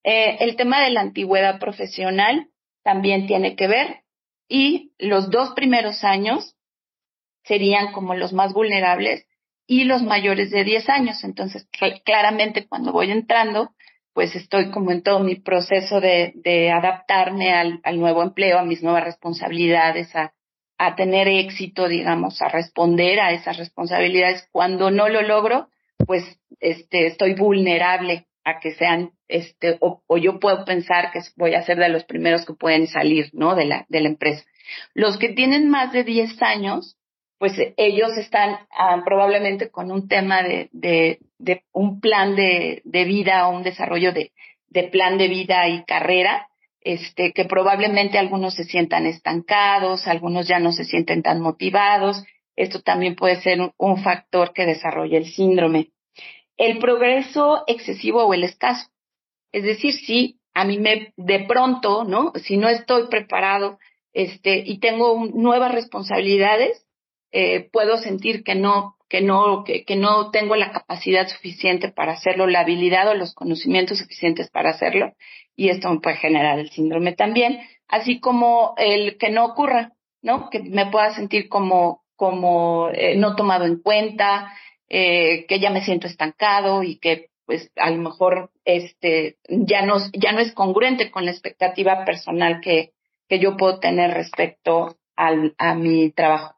Eh, 0.04 0.38
el 0.42 0.56
tema 0.56 0.84
de 0.84 0.92
la 0.92 1.02
antigüedad 1.02 1.60
profesional 1.60 2.52
también 2.84 3.26
tiene 3.26 3.56
que 3.56 3.68
ver 3.68 4.01
y 4.52 4.92
los 5.00 5.30
dos 5.30 5.52
primeros 5.52 6.04
años 6.04 6.58
serían 7.46 7.94
como 7.94 8.16
los 8.16 8.34
más 8.34 8.52
vulnerables 8.52 9.26
y 9.66 9.86
los 9.86 10.04
mayores 10.04 10.52
de 10.52 10.66
10 10.66 10.90
años. 10.90 11.24
Entonces, 11.24 11.70
claramente 12.04 12.68
cuando 12.68 12.92
voy 12.92 13.12
entrando, 13.12 13.70
pues 14.14 14.36
estoy 14.36 14.70
como 14.72 14.92
en 14.92 15.04
todo 15.04 15.22
mi 15.22 15.36
proceso 15.36 16.02
de, 16.02 16.70
adaptarme 16.70 17.54
al, 17.54 17.80
al, 17.84 17.98
nuevo 17.98 18.24
empleo, 18.24 18.60
a 18.60 18.66
mis 18.66 18.84
nuevas 18.84 19.06
responsabilidades, 19.06 20.14
a, 20.18 20.34
a 20.78 20.98
tener 20.98 21.30
éxito, 21.30 21.88
digamos, 21.88 22.42
a 22.42 22.50
responder 22.50 23.22
a 23.22 23.32
esas 23.32 23.56
responsabilidades. 23.56 24.50
Cuando 24.52 24.92
no 24.92 25.08
lo 25.08 25.22
logro, 25.22 25.70
pues 26.06 26.26
este, 26.60 27.08
estoy 27.08 27.36
vulnerable 27.36 28.28
a 28.44 28.60
que 28.60 28.74
sean, 28.74 29.12
este, 29.28 29.78
o, 29.80 30.02
yo 30.18 30.40
puedo 30.40 30.66
pensar 30.66 31.12
que 31.12 31.20
voy 31.36 31.54
a 31.54 31.64
ser 31.64 31.78
de 31.78 31.90
los 31.90 32.04
primeros 32.06 32.46
que 32.46 32.54
pueden 32.54 32.88
salir, 32.88 33.30
¿no? 33.34 33.56
De 33.56 33.66
la, 33.66 33.86
de 33.90 34.02
la 34.02 34.10
empresa. 34.10 34.44
Los 34.94 35.18
que 35.18 35.30
tienen 35.30 35.70
más 35.70 35.92
de 35.94 36.04
10 36.04 36.42
años, 36.42 36.98
pues 37.38 37.54
ellos 37.78 38.18
están 38.18 38.58
ah, 38.72 39.02
probablemente 39.04 39.70
con 39.70 39.92
un 39.92 40.08
tema 40.08 40.44
de, 40.44 40.70
de, 40.72 41.20
de 41.40 41.64
un 41.72 42.00
plan 42.00 42.36
de, 42.36 42.82
de, 42.86 43.04
vida 43.06 43.48
o 43.48 43.56
un 43.56 43.64
desarrollo 43.64 44.12
de, 44.12 44.32
de 44.70 44.84
plan 44.84 45.18
de 45.18 45.28
vida 45.28 45.68
y 45.68 45.84
carrera, 45.86 46.48
este, 46.82 47.34
que 47.34 47.46
probablemente 47.46 48.18
algunos 48.18 48.56
se 48.56 48.64
sientan 48.64 49.06
estancados, 49.06 50.08
algunos 50.08 50.48
ya 50.48 50.60
no 50.60 50.72
se 50.72 50.84
sienten 50.84 51.22
tan 51.24 51.42
motivados. 51.42 52.24
Esto 52.56 52.82
también 52.82 53.16
puede 53.16 53.42
ser 53.42 53.60
un 53.78 54.04
factor 54.04 54.54
que 54.54 54.66
desarrolle 54.66 55.18
el 55.18 55.26
síndrome. 55.26 55.90
El 56.62 56.78
progreso 56.78 57.64
excesivo 57.66 58.24
o 58.24 58.36
el 58.36 58.44
escaso. 58.44 58.88
Es 59.52 59.64
decir, 59.64 59.94
si 59.94 60.40
a 60.54 60.64
mí 60.64 60.78
me, 60.78 61.12
de 61.18 61.40
pronto, 61.40 62.04
¿no? 62.04 62.34
Si 62.36 62.56
no 62.56 62.70
estoy 62.70 63.08
preparado, 63.08 63.80
este, 64.14 64.62
y 64.64 64.78
tengo 64.78 65.26
nuevas 65.34 65.72
responsabilidades, 65.72 66.86
eh, 67.32 67.68
puedo 67.72 67.98
sentir 67.98 68.44
que 68.44 68.54
no, 68.54 68.96
que 69.10 69.22
no, 69.22 69.64
que, 69.64 69.96
no 69.96 70.30
tengo 70.30 70.56
la 70.56 70.72
capacidad 70.72 71.28
suficiente 71.28 71.90
para 71.90 72.12
hacerlo, 72.12 72.46
la 72.46 72.60
habilidad 72.60 73.10
o 73.10 73.16
los 73.16 73.34
conocimientos 73.34 73.98
suficientes 73.98 74.52
para 74.52 74.70
hacerlo, 74.70 75.14
y 75.56 75.70
esto 75.70 75.90
me 75.90 76.00
puede 76.00 76.18
generar 76.18 76.60
el 76.60 76.70
síndrome 76.70 77.14
también, 77.14 77.60
así 77.88 78.20
como 78.20 78.76
el 78.78 79.18
que 79.18 79.32
no 79.32 79.46
ocurra, 79.46 79.94
¿no? 80.22 80.52
Que 80.52 80.60
me 80.60 80.92
pueda 80.92 81.16
sentir 81.16 81.50
como, 81.50 82.04
como 82.16 82.90
eh, 82.94 83.16
no 83.16 83.36
tomado 83.36 83.66
en 83.66 83.82
cuenta, 83.82 84.54
eh, 84.94 85.46
que 85.48 85.62
ya 85.62 85.70
me 85.70 85.86
siento 85.86 86.08
estancado 86.08 86.84
y 86.84 86.98
que 86.98 87.30
pues 87.46 87.72
a 87.78 87.90
lo 87.90 87.98
mejor 88.02 88.52
este 88.66 89.38
ya 89.48 89.86
no 89.86 89.98
ya 90.12 90.34
no 90.34 90.40
es 90.40 90.52
congruente 90.54 91.12
con 91.12 91.24
la 91.24 91.32
expectativa 91.32 92.04
personal 92.04 92.60
que 92.60 92.92
que 93.30 93.40
yo 93.40 93.56
puedo 93.56 93.80
tener 93.80 94.12
respecto 94.12 94.98
al, 95.16 95.56
a 95.58 95.74
mi 95.74 96.12
trabajo. 96.12 96.56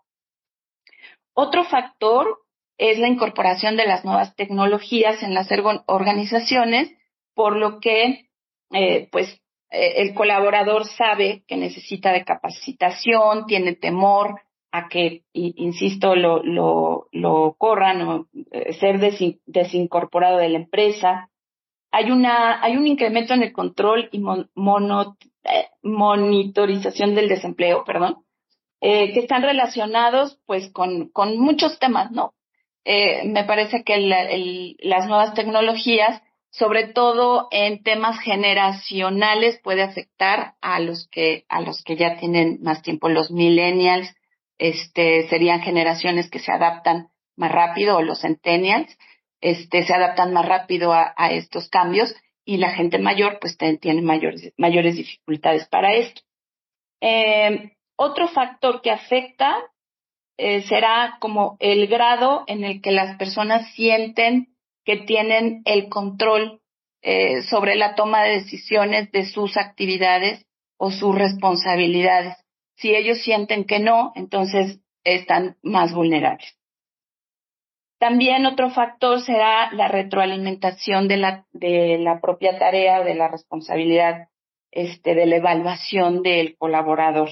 Otro 1.35 1.65
factor 1.65 2.39
es 2.79 2.97
la 2.97 3.09
incorporación 3.09 3.77
de 3.77 3.85
las 3.85 4.03
nuevas 4.03 4.35
tecnologías 4.35 5.21
en 5.21 5.35
las 5.35 5.49
organizaciones, 5.85 6.91
por 7.35 7.57
lo 7.57 7.79
que, 7.79 8.27
eh, 8.71 9.07
pues, 9.11 9.39
eh, 9.69 9.93
el 9.97 10.15
colaborador 10.15 10.87
sabe 10.87 11.43
que 11.47 11.57
necesita 11.57 12.11
de 12.11 12.25
capacitación, 12.25 13.45
tiene 13.45 13.75
temor 13.75 14.41
a 14.75 14.87
que, 14.89 15.21
insisto, 15.33 16.15
lo, 16.15 16.41
lo, 16.41 17.07
lo 17.11 17.55
corran 17.59 18.01
o 18.01 18.27
eh, 18.51 18.73
ser 18.73 18.99
desincorporado 19.45 20.39
de 20.39 20.49
la 20.49 20.57
empresa. 20.57 21.29
Hay 21.91 22.09
una, 22.09 22.59
hay 22.59 22.75
un 22.75 22.87
incremento 22.87 23.35
en 23.35 23.43
el 23.43 23.53
control 23.53 24.09
y 24.11 24.17
mono, 24.17 25.15
monitorización 25.83 27.13
del 27.13 27.29
desempleo, 27.29 27.83
perdón, 27.83 28.25
eh, 28.81 29.13
que 29.13 29.19
están 29.19 29.43
relacionados 29.43 30.39
pues 30.47 30.71
con, 30.73 31.09
con 31.09 31.37
muchos 31.37 31.77
temas, 31.77 32.09
¿no? 32.09 32.33
Eh, 32.83 33.27
me 33.27 33.43
parece 33.43 33.83
que 33.83 33.99
las 34.79 35.07
nuevas 35.07 35.35
tecnologías, 35.35 36.19
sobre 36.49 36.87
todo 36.87 37.47
en 37.51 37.83
temas 37.83 38.19
generacionales, 38.19 39.59
puede 39.63 39.83
afectar 39.83 40.55
a 40.61 40.79
los 40.79 41.07
que, 41.09 41.45
a 41.47 41.61
los 41.61 41.83
que 41.83 41.95
ya 41.95 42.17
tienen 42.17 42.57
más 42.63 42.81
tiempo, 42.81 43.07
los 43.07 43.29
millennials, 43.29 44.11
este, 44.57 45.27
serían 45.29 45.61
generaciones 45.61 46.29
que 46.29 46.39
se 46.39 46.51
adaptan 46.51 47.09
más 47.35 47.51
rápido, 47.51 47.97
o 47.97 48.01
los 48.01 48.21
centennials, 48.21 48.97
este, 49.41 49.83
se 49.83 49.93
adaptan 49.93 50.33
más 50.33 50.45
rápido 50.45 50.93
a, 50.93 51.13
estos 51.31 51.69
cambios 51.69 52.15
y 52.45 52.57
la 52.57 52.71
gente 52.71 52.99
mayor 52.99 53.39
pues 53.39 53.57
tiene 53.57 54.01
mayores, 54.01 54.53
mayores 54.57 54.95
dificultades 54.95 55.67
para 55.67 55.93
esto. 55.93 56.21
Eh, 57.01 57.73
otro 57.95 58.27
factor 58.29 58.81
que 58.81 58.91
afecta 58.91 59.57
eh, 60.37 60.61
será 60.63 61.17
como 61.19 61.57
el 61.59 61.87
grado 61.87 62.43
en 62.47 62.63
el 62.63 62.81
que 62.81 62.91
las 62.91 63.17
personas 63.17 63.71
sienten 63.73 64.55
que 64.85 64.97
tienen 64.97 65.61
el 65.65 65.89
control 65.89 66.61
eh, 67.01 67.41
sobre 67.43 67.75
la 67.75 67.95
toma 67.95 68.23
de 68.23 68.39
decisiones 68.39 69.11
de 69.11 69.25
sus 69.25 69.57
actividades 69.57 70.45
o 70.77 70.91
sus 70.91 71.13
responsabilidades. 71.13 72.35
Si 72.83 72.93
ellos 72.93 73.21
sienten 73.23 73.63
que 73.63 73.79
no, 73.79 74.11
entonces 74.13 74.81
están 75.05 75.55
más 75.63 75.93
vulnerables. 75.93 76.59
También 77.97 78.45
otro 78.45 78.71
factor 78.71 79.21
será 79.21 79.71
la 79.71 79.87
retroalimentación 79.87 81.07
de 81.07 81.15
la, 81.15 82.19
propia 82.21 82.59
tarea, 82.59 83.01
de 83.01 83.15
la 83.15 83.29
responsabilidad, 83.29 84.27
este, 84.69 85.15
de 85.15 85.25
la 85.27 85.37
evaluación 85.37 86.23
del 86.23 86.57
colaborador. 86.57 87.29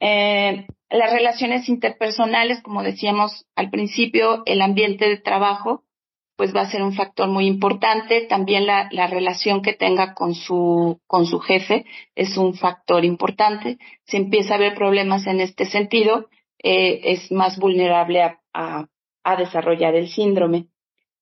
Eh, 0.00 0.66
las 0.90 1.12
relaciones 1.14 1.70
interpersonales, 1.70 2.60
como 2.60 2.82
decíamos 2.82 3.46
al 3.56 3.70
principio, 3.70 4.42
el 4.44 4.60
ambiente 4.60 5.08
de 5.08 5.16
trabajo, 5.16 5.82
pues 6.38 6.54
va 6.54 6.60
a 6.60 6.70
ser 6.70 6.84
un 6.84 6.94
factor 6.94 7.28
muy 7.28 7.46
importante. 7.46 8.20
También 8.28 8.64
la, 8.64 8.88
la 8.92 9.08
relación 9.08 9.60
que 9.60 9.72
tenga 9.72 10.14
con 10.14 10.36
su, 10.36 11.00
con 11.08 11.26
su 11.26 11.40
jefe 11.40 11.84
es 12.14 12.36
un 12.36 12.54
factor 12.54 13.04
importante. 13.04 13.78
Si 14.06 14.16
empieza 14.16 14.54
a 14.54 14.58
haber 14.58 14.76
problemas 14.76 15.26
en 15.26 15.40
este 15.40 15.64
sentido, 15.64 16.28
eh, 16.62 17.00
es 17.02 17.32
más 17.32 17.58
vulnerable 17.58 18.22
a, 18.22 18.38
a, 18.52 19.36
desarrollar 19.36 19.96
el 19.96 20.08
síndrome. 20.08 20.66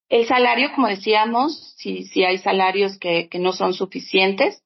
El 0.07 0.27
salario, 0.27 0.69
como 0.75 0.87
decíamos, 0.87 1.73
si, 1.77 2.03
si 2.05 2.23
hay 2.23 2.37
salarios 2.37 2.99
que, 2.99 3.27
que 3.27 3.39
no 3.39 3.53
son 3.53 3.73
suficientes, 3.73 4.63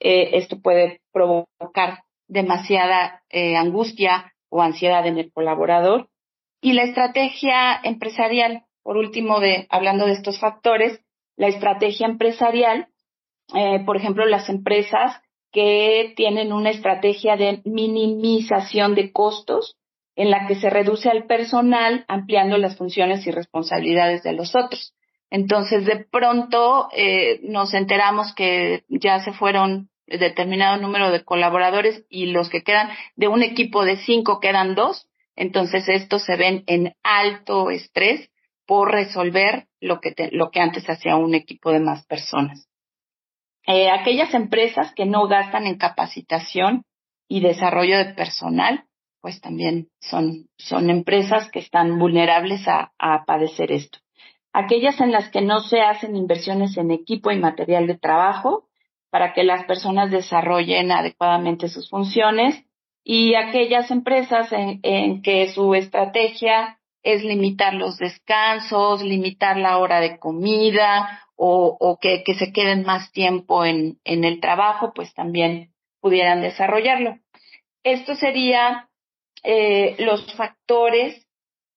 eh, 0.00 0.30
esto 0.38 0.62
puede 0.62 1.02
provocar 1.12 2.04
demasiada 2.26 3.22
eh, 3.28 3.54
angustia 3.54 4.32
o 4.48 4.62
ansiedad 4.62 5.06
en 5.06 5.18
el 5.18 5.30
colaborador. 5.30 6.08
Y 6.62 6.72
la 6.72 6.84
estrategia 6.84 7.78
empresarial, 7.82 8.64
por 8.90 8.96
último, 8.96 9.38
de, 9.38 9.68
hablando 9.70 10.06
de 10.06 10.14
estos 10.14 10.40
factores, 10.40 11.00
la 11.36 11.46
estrategia 11.46 12.08
empresarial, 12.08 12.88
eh, 13.54 13.84
por 13.86 13.96
ejemplo, 13.96 14.26
las 14.26 14.48
empresas 14.48 15.16
que 15.52 16.12
tienen 16.16 16.52
una 16.52 16.70
estrategia 16.70 17.36
de 17.36 17.62
minimización 17.64 18.96
de 18.96 19.12
costos 19.12 19.76
en 20.16 20.32
la 20.32 20.48
que 20.48 20.56
se 20.56 20.70
reduce 20.70 21.08
al 21.08 21.26
personal 21.26 22.04
ampliando 22.08 22.58
las 22.58 22.76
funciones 22.76 23.24
y 23.28 23.30
responsabilidades 23.30 24.24
de 24.24 24.32
los 24.32 24.56
otros. 24.56 24.92
Entonces, 25.30 25.86
de 25.86 26.04
pronto 26.10 26.88
eh, 26.92 27.38
nos 27.44 27.74
enteramos 27.74 28.34
que 28.34 28.82
ya 28.88 29.20
se 29.20 29.32
fueron 29.32 29.88
determinado 30.08 30.78
número 30.78 31.12
de 31.12 31.22
colaboradores 31.22 32.04
y 32.08 32.26
los 32.26 32.48
que 32.48 32.64
quedan 32.64 32.88
de 33.14 33.28
un 33.28 33.44
equipo 33.44 33.84
de 33.84 33.98
cinco 33.98 34.40
quedan 34.40 34.74
dos, 34.74 35.06
entonces 35.36 35.88
estos 35.88 36.24
se 36.24 36.34
ven 36.34 36.64
en 36.66 36.96
alto 37.04 37.70
estrés 37.70 38.30
por 38.70 38.92
resolver 38.92 39.66
lo 39.80 40.00
que, 40.00 40.14
lo 40.30 40.52
que 40.52 40.60
antes 40.60 40.88
hacía 40.88 41.16
un 41.16 41.34
equipo 41.34 41.72
de 41.72 41.80
más 41.80 42.06
personas. 42.06 42.68
Eh, 43.66 43.90
aquellas 43.90 44.32
empresas 44.32 44.94
que 44.94 45.06
no 45.06 45.26
gastan 45.26 45.66
en 45.66 45.76
capacitación 45.76 46.84
y 47.26 47.40
desarrollo 47.40 47.98
de 47.98 48.14
personal, 48.14 48.84
pues 49.20 49.40
también 49.40 49.88
son, 50.00 50.46
son 50.56 50.88
empresas 50.88 51.50
que 51.50 51.58
están 51.58 51.98
vulnerables 51.98 52.68
a, 52.68 52.92
padecer 53.26 53.72
esto. 53.72 53.98
Aquellas 54.52 55.00
en 55.00 55.10
las 55.10 55.30
que 55.30 55.40
no 55.40 55.58
se 55.58 55.80
hacen 55.80 56.14
inversiones 56.14 56.76
en 56.76 56.92
equipo 56.92 57.32
y 57.32 57.40
material 57.40 57.88
de 57.88 57.98
trabajo 57.98 58.68
para 59.10 59.32
que 59.32 59.42
las 59.42 59.64
personas 59.64 60.12
desarrollen 60.12 60.92
adecuadamente 60.92 61.66
sus 61.66 61.90
funciones 61.90 62.64
y 63.02 63.34
aquellas 63.34 63.90
empresas 63.90 64.52
en, 64.52 64.78
en 64.84 65.22
que 65.22 65.48
su 65.48 65.74
estrategia 65.74 66.76
es 67.02 67.24
limitar 67.24 67.74
los 67.74 67.98
descansos, 67.98 69.02
limitar 69.02 69.56
la 69.56 69.78
hora 69.78 70.00
de 70.00 70.18
comida 70.18 71.24
o, 71.36 71.76
o 71.78 71.98
que, 71.98 72.22
que, 72.24 72.34
se 72.34 72.52
queden 72.52 72.84
más 72.84 73.10
tiempo 73.12 73.64
en, 73.64 73.98
en 74.04 74.24
el 74.24 74.40
trabajo, 74.40 74.92
pues 74.94 75.14
también 75.14 75.72
pudieran 76.00 76.42
desarrollarlo. 76.42 77.18
Esto 77.82 78.14
sería 78.14 78.88
eh, 79.42 79.96
los 79.98 80.34
factores 80.34 81.26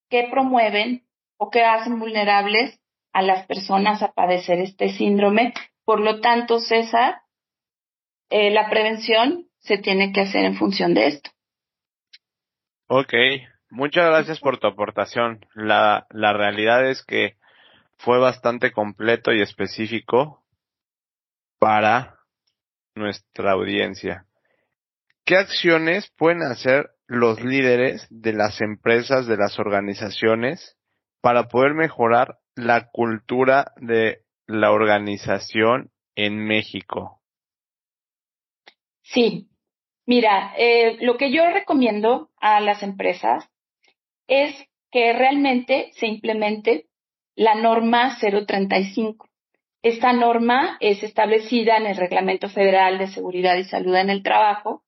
que 0.10 0.27
promueven 0.30 1.06
o 1.38 1.50
que 1.50 1.63
hacen 1.63 2.00
vulnerables 2.00 2.80
a 3.13 3.22
las 3.22 3.46
personas 3.46 4.01
a 4.01 4.12
padecer 4.12 4.60
este 4.60 4.89
síndrome. 4.89 5.53
Por 5.86 6.01
lo 6.01 6.20
tanto, 6.20 6.60
César, 6.60 7.22
eh, 8.30 8.51
la 8.51 8.70
prevención 8.70 9.48
se 9.60 9.77
tiene 9.77 10.12
que 10.12 10.22
hacer 10.22 10.44
en 10.44 10.56
función 10.56 10.94
de 10.94 11.08
esto. 11.08 11.30
Ok, 12.88 13.13
muchas 13.74 14.06
gracias 14.06 14.39
por 14.39 14.60
tu 14.60 14.68
aportación. 14.68 15.46
La, 15.56 16.06
la 16.12 16.34
realidad 16.34 16.88
es 16.88 17.03
que 17.03 17.38
fue 17.98 18.20
bastante 18.20 18.72
completo 18.72 19.34
y 19.34 19.42
específico 19.42 20.44
para 21.60 22.20
nuestra 22.96 23.51
audiencia. 23.53 24.25
¿Qué 25.25 25.38
acciones 25.38 26.12
pueden 26.18 26.44
hacer 26.44 26.92
los 27.08 27.42
líderes 27.42 28.06
de 28.10 28.34
las 28.34 28.62
empresas, 28.62 29.25
de 29.25 29.38
las 29.38 29.58
organizaciones, 29.58 30.77
para 31.22 31.48
poder 31.48 31.74
mejorar 31.74 32.39
la 32.56 32.89
cultura 32.92 33.72
de 33.77 34.24
la 34.46 34.72
organización 34.72 35.92
en 36.15 36.38
México? 36.46 37.22
Sí, 39.01 39.50
mira, 40.06 40.53
eh, 40.58 40.98
lo 41.01 41.18
que 41.18 41.32
yo 41.32 41.50
recomiendo 41.51 42.30
a 42.39 42.60
las 42.60 42.84
empresas 42.84 43.50
es 44.27 44.56
que 44.92 45.13
realmente 45.13 45.92
se 45.96 46.08
implemente 46.08 46.86
la 47.36 47.56
norma 47.56 48.18
035. 48.20 49.27
Esta 49.82 50.13
norma 50.13 50.77
es 50.80 51.03
establecida 51.03 51.77
en 51.77 51.88
el 51.88 51.98
Reglamento 51.98 52.48
Federal 52.48 53.00
de 53.00 53.08
Seguridad 53.08 53.58
y 53.58 53.65
Salud 53.65 53.96
en 53.96 54.10
el 54.10 54.24
Trabajo 54.24 54.84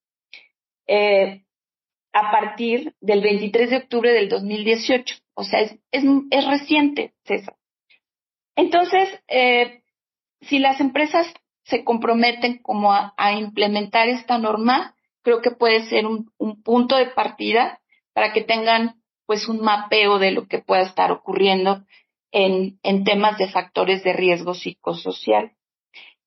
eh, 0.88 1.44
a 2.13 2.32
partir 2.32 2.94
del 3.01 3.22
23 3.22 3.72
de 3.72 3.77
octubre 3.77 4.13
del 4.13 4.30
2018. 4.30 5.15
O 5.34 5.44
sea, 5.44 5.60
es, 5.60 5.77
es, 5.92 6.04
es 6.32 6.48
reciente, 6.48 7.13
César. 7.25 7.56
Entonces, 8.56 9.10
eh, 9.27 9.82
si 10.42 10.60
las 10.60 10.80
empresas 10.80 11.27
se 11.63 11.84
comprometen 11.84 12.60
como 12.60 12.94
a, 12.94 13.13
implementar 13.34 14.08
esta 14.08 14.38
norma, 14.38 14.96
creo 15.24 15.42
que 15.42 15.51
puede 15.51 15.89
ser 15.89 16.06
un 16.06 16.32
punto 16.63 16.96
de 16.96 17.08
partida 17.08 17.82
para 18.13 18.32
que 18.32 18.44
tengan 18.44 19.01
pues 19.25 19.48
un 19.48 19.62
mapeo 19.62 20.20
de 20.20 20.32
lo 20.32 20.48
que 20.48 20.60
pueda 20.60 20.84
estar 20.84 21.12
ocurriendo 21.12 21.84
en, 22.32 22.79
en 22.84 23.03
temas 23.03 23.38
de 23.38 23.50
factores 23.50 24.03
de 24.03 24.13
riesgo 24.13 24.53
psicosocial. 24.53 25.51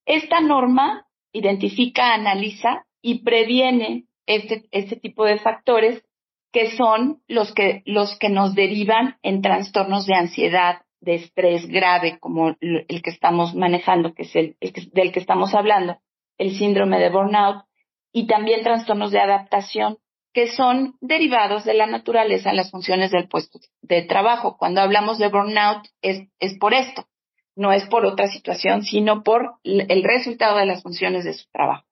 Esta 0.05 0.41
norma 0.41 1.05
identifica, 1.31 2.13
analiza 2.13 2.85
y 3.01 3.23
previene 3.23 4.05
este, 4.25 4.65
este 4.71 4.95
tipo 4.95 5.25
de 5.25 5.37
factores 5.37 6.03
que 6.51 6.71
son 6.71 7.21
los 7.27 7.53
que, 7.53 7.83
los 7.85 8.17
que 8.17 8.29
nos 8.29 8.55
derivan 8.55 9.17
en 9.21 9.41
trastornos 9.41 10.05
de 10.07 10.15
ansiedad, 10.15 10.81
de 11.01 11.15
estrés 11.15 11.67
grave, 11.67 12.17
como 12.19 12.55
el 12.59 13.01
que 13.03 13.09
estamos 13.09 13.55
manejando, 13.55 14.13
que 14.13 14.23
es 14.23 14.35
el, 14.35 14.57
del 14.93 15.11
que 15.11 15.19
estamos 15.19 15.53
hablando, 15.53 15.97
el 16.37 16.57
síndrome 16.57 16.99
de 16.99 17.09
burnout, 17.09 17.63
y 18.11 18.27
también 18.27 18.63
trastornos 18.63 19.11
de 19.11 19.19
adaptación, 19.19 19.97
que 20.39 20.47
son 20.47 20.95
derivados 21.01 21.65
de 21.65 21.73
la 21.73 21.85
naturaleza 21.85 22.49
en 22.49 22.55
las 22.55 22.71
funciones 22.71 23.11
del 23.11 23.27
puesto 23.27 23.59
de 23.81 24.03
trabajo. 24.03 24.55
Cuando 24.57 24.79
hablamos 24.79 25.17
de 25.17 25.27
burnout 25.27 25.85
es, 26.01 26.29
es 26.39 26.57
por 26.57 26.73
esto, 26.73 27.09
no 27.57 27.73
es 27.73 27.85
por 27.89 28.05
otra 28.05 28.29
situación, 28.29 28.83
sino 28.83 29.21
por 29.21 29.55
el 29.65 30.01
resultado 30.01 30.57
de 30.57 30.65
las 30.65 30.81
funciones 30.81 31.25
de 31.25 31.33
su 31.33 31.45
trabajo. 31.51 31.83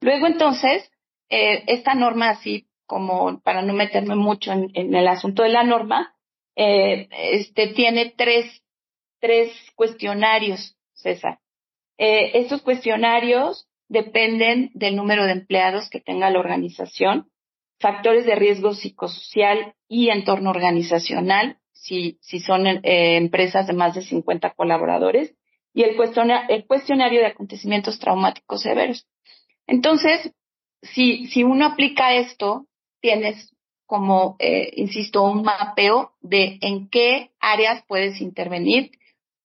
Luego 0.00 0.26
entonces, 0.28 0.90
eh, 1.28 1.64
esta 1.66 1.94
norma, 1.94 2.30
así 2.30 2.68
como 2.86 3.38
para 3.40 3.60
no 3.60 3.74
meterme 3.74 4.14
mucho 4.14 4.52
en, 4.52 4.70
en 4.72 4.94
el 4.94 5.06
asunto 5.06 5.42
de 5.42 5.50
la 5.50 5.62
norma, 5.62 6.14
eh, 6.56 7.06
este 7.10 7.66
tiene 7.74 8.14
tres, 8.16 8.62
tres 9.20 9.52
cuestionarios, 9.74 10.74
César. 10.94 11.38
Eh, 11.98 12.30
estos 12.32 12.62
cuestionarios 12.62 13.68
dependen 13.88 14.70
del 14.74 14.96
número 14.96 15.24
de 15.24 15.32
empleados 15.32 15.90
que 15.90 16.00
tenga 16.00 16.30
la 16.30 16.40
organización, 16.40 17.30
factores 17.78 18.26
de 18.26 18.34
riesgo 18.34 18.74
psicosocial 18.74 19.74
y 19.88 20.10
entorno 20.10 20.50
organizacional, 20.50 21.58
si, 21.72 22.18
si 22.20 22.40
son 22.40 22.66
eh, 22.66 23.16
empresas 23.16 23.66
de 23.66 23.74
más 23.74 23.94
de 23.94 24.02
50 24.02 24.50
colaboradores, 24.50 25.34
y 25.74 25.82
el 25.82 25.96
cuestionario, 25.96 26.54
el 26.54 26.66
cuestionario 26.66 27.20
de 27.20 27.26
acontecimientos 27.26 27.98
traumáticos 27.98 28.62
severos. 28.62 29.06
Entonces, 29.66 30.32
si, 30.82 31.26
si 31.26 31.42
uno 31.42 31.66
aplica 31.66 32.14
esto, 32.14 32.66
tienes 33.00 33.54
como, 33.86 34.36
eh, 34.38 34.72
insisto, 34.76 35.22
un 35.22 35.42
mapeo 35.42 36.12
de 36.20 36.58
en 36.62 36.88
qué 36.88 37.32
áreas 37.40 37.84
puedes 37.86 38.20
intervenir, 38.20 38.92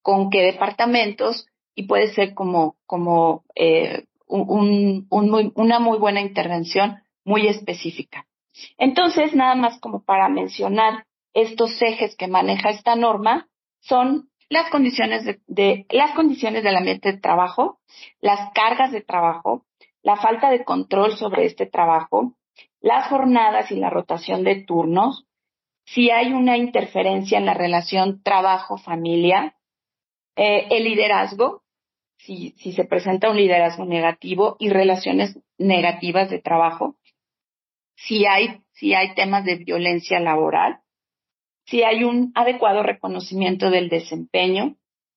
con 0.01 0.29
qué 0.29 0.41
departamentos, 0.41 1.45
y 1.75 1.83
puede 1.83 2.13
ser 2.13 2.33
como, 2.33 2.77
como 2.85 3.43
eh, 3.55 4.05
un, 4.29 5.07
una 5.09 5.79
muy 5.79 5.97
buena 5.97 6.21
intervención 6.21 7.01
muy 7.25 7.47
específica. 7.47 8.25
Entonces, 8.77 9.33
nada 9.35 9.55
más 9.55 9.79
como 9.79 10.03
para 10.03 10.29
mencionar 10.29 11.05
estos 11.33 11.81
ejes 11.81 12.15
que 12.15 12.27
maneja 12.27 12.69
esta 12.69 12.95
norma, 12.95 13.47
son 13.79 14.29
las 14.49 14.69
condiciones 14.69 15.25
de, 15.25 15.39
de, 15.47 15.85
las 15.89 16.11
condiciones 16.11 16.63
del 16.63 16.75
ambiente 16.75 17.11
de 17.11 17.19
trabajo, 17.19 17.79
las 18.19 18.51
cargas 18.53 18.91
de 18.91 19.01
trabajo, 19.01 19.65
la 20.01 20.17
falta 20.17 20.49
de 20.49 20.63
control 20.63 21.15
sobre 21.17 21.45
este 21.45 21.65
trabajo, 21.65 22.33
las 22.81 23.07
jornadas 23.07 23.71
y 23.71 23.75
la 23.75 23.89
rotación 23.89 24.43
de 24.43 24.63
turnos, 24.63 25.25
si 25.85 26.11
hay 26.11 26.33
una 26.33 26.57
interferencia 26.57 27.37
en 27.37 27.45
la 27.45 27.53
relación 27.53 28.21
trabajo-familia, 28.21 29.55
eh, 30.35 30.67
el 30.69 30.83
liderazgo, 30.83 31.63
si, 32.19 32.53
si 32.57 32.73
se 32.73 32.85
presenta 32.85 33.29
un 33.29 33.37
liderazgo 33.37 33.85
negativo 33.85 34.55
y 34.59 34.69
relaciones 34.69 35.39
negativas 35.57 36.29
de 36.29 36.39
trabajo, 36.39 36.95
si 37.95 38.25
hay, 38.25 38.61
si 38.71 38.93
hay 38.93 39.13
temas 39.15 39.45
de 39.45 39.55
violencia 39.55 40.19
laboral, 40.19 40.79
si 41.65 41.83
hay 41.83 42.03
un 42.03 42.31
adecuado 42.35 42.83
reconocimiento 42.83 43.69
del 43.69 43.89
desempeño 43.89 44.75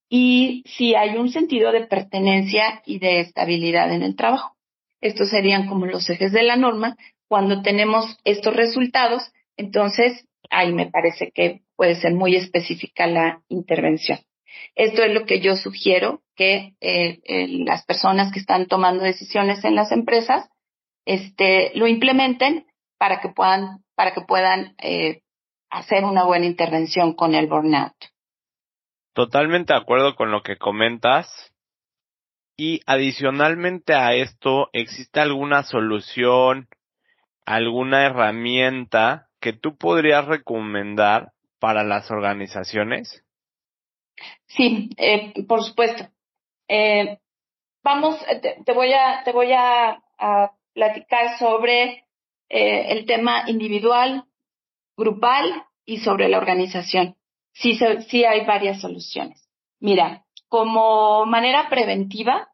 y 0.09 0.63
si 0.67 0.95
hay 0.95 1.17
un 1.17 1.31
sentido 1.31 1.73
de 1.73 1.87
pertenencia 1.87 2.83
y 2.85 2.99
de 2.99 3.21
estabilidad 3.21 3.93
en 3.93 4.03
el 4.03 4.17
trabajo. 4.17 4.57
Estos 5.01 5.31
serían 5.31 5.67
como 5.67 5.87
los 5.87 6.09
ejes 6.11 6.33
de 6.33 6.43
la 6.43 6.57
norma. 6.57 6.97
Cuando 7.29 7.63
tenemos 7.63 8.19
estos 8.25 8.55
resultados, 8.55 9.33
entonces 9.57 10.29
ahí 10.51 10.73
me 10.73 10.91
parece 10.91 11.33
que 11.33 11.63
puede 11.77 11.95
ser 11.97 12.15
muy 12.15 12.37
específica 12.37 13.07
la 13.07 13.43
intervención. 13.49 14.19
Esto 14.75 15.03
es 15.03 15.13
lo 15.13 15.27
que 15.27 15.41
yo 15.41 15.57
sugiero 15.57 16.23
que 16.35 16.75
eh, 16.81 17.21
las 17.65 17.85
personas 17.85 18.33
que 18.33 18.41
están 18.41 18.67
tomando 18.67 19.05
decisiones 19.05 19.65
en 19.65 19.75
las 19.75 19.93
empresas 19.93 20.49
este, 21.05 21.73
lo 21.75 21.87
implementen 21.87 22.67
para 22.99 23.21
que 23.21 23.29
puedan, 23.29 23.85
para 23.95 24.15
que 24.15 24.23
puedan 24.23 24.75
eh, 24.79 25.23
hacer 25.71 26.05
una 26.05 26.25
buena 26.25 26.47
intervención 26.47 27.15
con 27.15 27.35
el 27.35 27.49
burnout. 27.49 27.95
Totalmente 29.15 29.73
de 29.73 29.79
acuerdo 29.79 30.15
con 30.15 30.31
lo 30.31 30.43
que 30.43 30.57
comentas. 30.57 31.53
Y 32.57 32.81
adicionalmente 32.87 33.95
a 33.95 34.15
esto, 34.15 34.69
¿existe 34.73 35.21
alguna 35.21 35.65
solución, 35.65 36.69
alguna 37.45 38.07
herramienta 38.07 39.29
que 39.41 39.53
tú 39.53 39.77
podrías 39.77 40.27
recomendar 40.27 41.33
para 41.59 41.83
las 41.83 42.11
organizaciones? 42.11 43.25
Sí, 44.47 44.91
eh, 44.97 45.33
por 45.47 45.65
supuesto. 45.65 46.05
Eh, 46.69 47.19
vamos, 47.83 48.17
eh, 48.29 48.63
te, 48.65 48.73
voy 48.73 48.93
a, 48.93 49.23
te 49.25 49.33
voy 49.33 49.53
a, 49.53 50.03
platicar 50.75 51.37
sobre 51.39 52.07
el 52.49 53.05
tema 53.07 53.45
individual, 53.47 54.25
grupal 54.97 55.65
y 55.85 55.99
sobre 55.99 56.29
la 56.29 56.39
organización. 56.39 57.17
Sí, 57.53 57.79
sí 58.09 58.25
hay 58.25 58.47
varias 58.47 58.81
soluciones. 58.81 59.47
Mira, 59.81 60.25
como 60.49 61.27
manera 61.27 61.69
preventiva, 61.69 62.49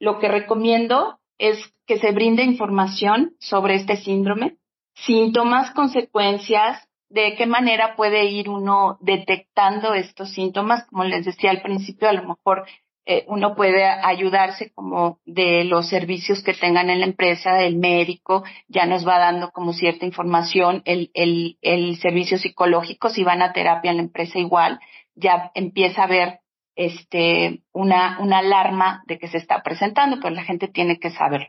lo 0.00 0.18
que 0.18 0.28
recomiendo 0.28 1.20
es 1.38 1.58
que 1.86 1.98
se 1.98 2.12
brinde 2.12 2.42
información 2.42 3.36
sobre 3.38 3.74
este 3.74 3.96
síndrome, 3.96 4.56
síntomas, 4.94 5.70
consecuencias, 5.72 6.89
de 7.10 7.34
qué 7.34 7.46
manera 7.46 7.96
puede 7.96 8.24
ir 8.24 8.48
uno 8.48 8.96
detectando 9.00 9.94
estos 9.94 10.32
síntomas. 10.32 10.86
Como 10.86 11.04
les 11.04 11.24
decía 11.24 11.50
al 11.50 11.60
principio, 11.60 12.08
a 12.08 12.12
lo 12.12 12.22
mejor 12.22 12.66
eh, 13.04 13.24
uno 13.26 13.56
puede 13.56 13.84
ayudarse 13.84 14.72
como 14.72 15.18
de 15.24 15.64
los 15.64 15.88
servicios 15.88 16.42
que 16.42 16.54
tengan 16.54 16.90
en 16.90 17.00
la 17.00 17.06
empresa, 17.06 17.60
el 17.62 17.76
médico 17.76 18.44
ya 18.68 18.86
nos 18.86 19.06
va 19.06 19.18
dando 19.18 19.50
como 19.50 19.72
cierta 19.72 20.06
información, 20.06 20.82
el, 20.84 21.10
el, 21.14 21.58
el 21.60 21.96
servicio 21.98 22.38
psicológico, 22.38 23.10
si 23.10 23.24
van 23.24 23.42
a 23.42 23.52
terapia 23.52 23.90
en 23.90 23.96
la 23.96 24.02
empresa 24.04 24.38
igual, 24.38 24.78
ya 25.16 25.50
empieza 25.54 26.02
a 26.02 26.04
haber 26.04 26.40
este, 26.76 27.62
una, 27.72 28.18
una 28.20 28.38
alarma 28.38 29.02
de 29.06 29.18
que 29.18 29.28
se 29.28 29.38
está 29.38 29.62
presentando, 29.62 30.18
pero 30.22 30.34
la 30.34 30.44
gente 30.44 30.68
tiene 30.68 30.98
que 30.98 31.10
saberlo. 31.10 31.48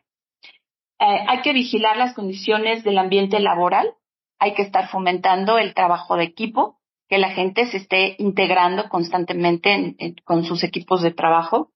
Eh, 1.00 1.26
hay 1.28 1.42
que 1.42 1.54
vigilar 1.54 1.98
las 1.98 2.14
condiciones 2.14 2.84
del 2.84 2.98
ambiente 2.98 3.40
laboral, 3.40 3.94
hay 4.42 4.56
que 4.56 4.64
estar 4.64 4.90
fomentando 4.90 5.60
el 5.60 5.76
trabajo 5.76 6.18
de 6.18 6.24
equipo, 6.24 6.80
que 7.08 7.20
la 7.20 7.30
gente 7.30 7.68
se 7.68 7.78
esté 7.78 8.16
integrando 8.18 8.90
constantemente 8.90 9.96
con 10.24 10.46
sus 10.46 10.64
equipos 10.64 11.04
de 11.04 11.12
trabajo. 11.12 11.70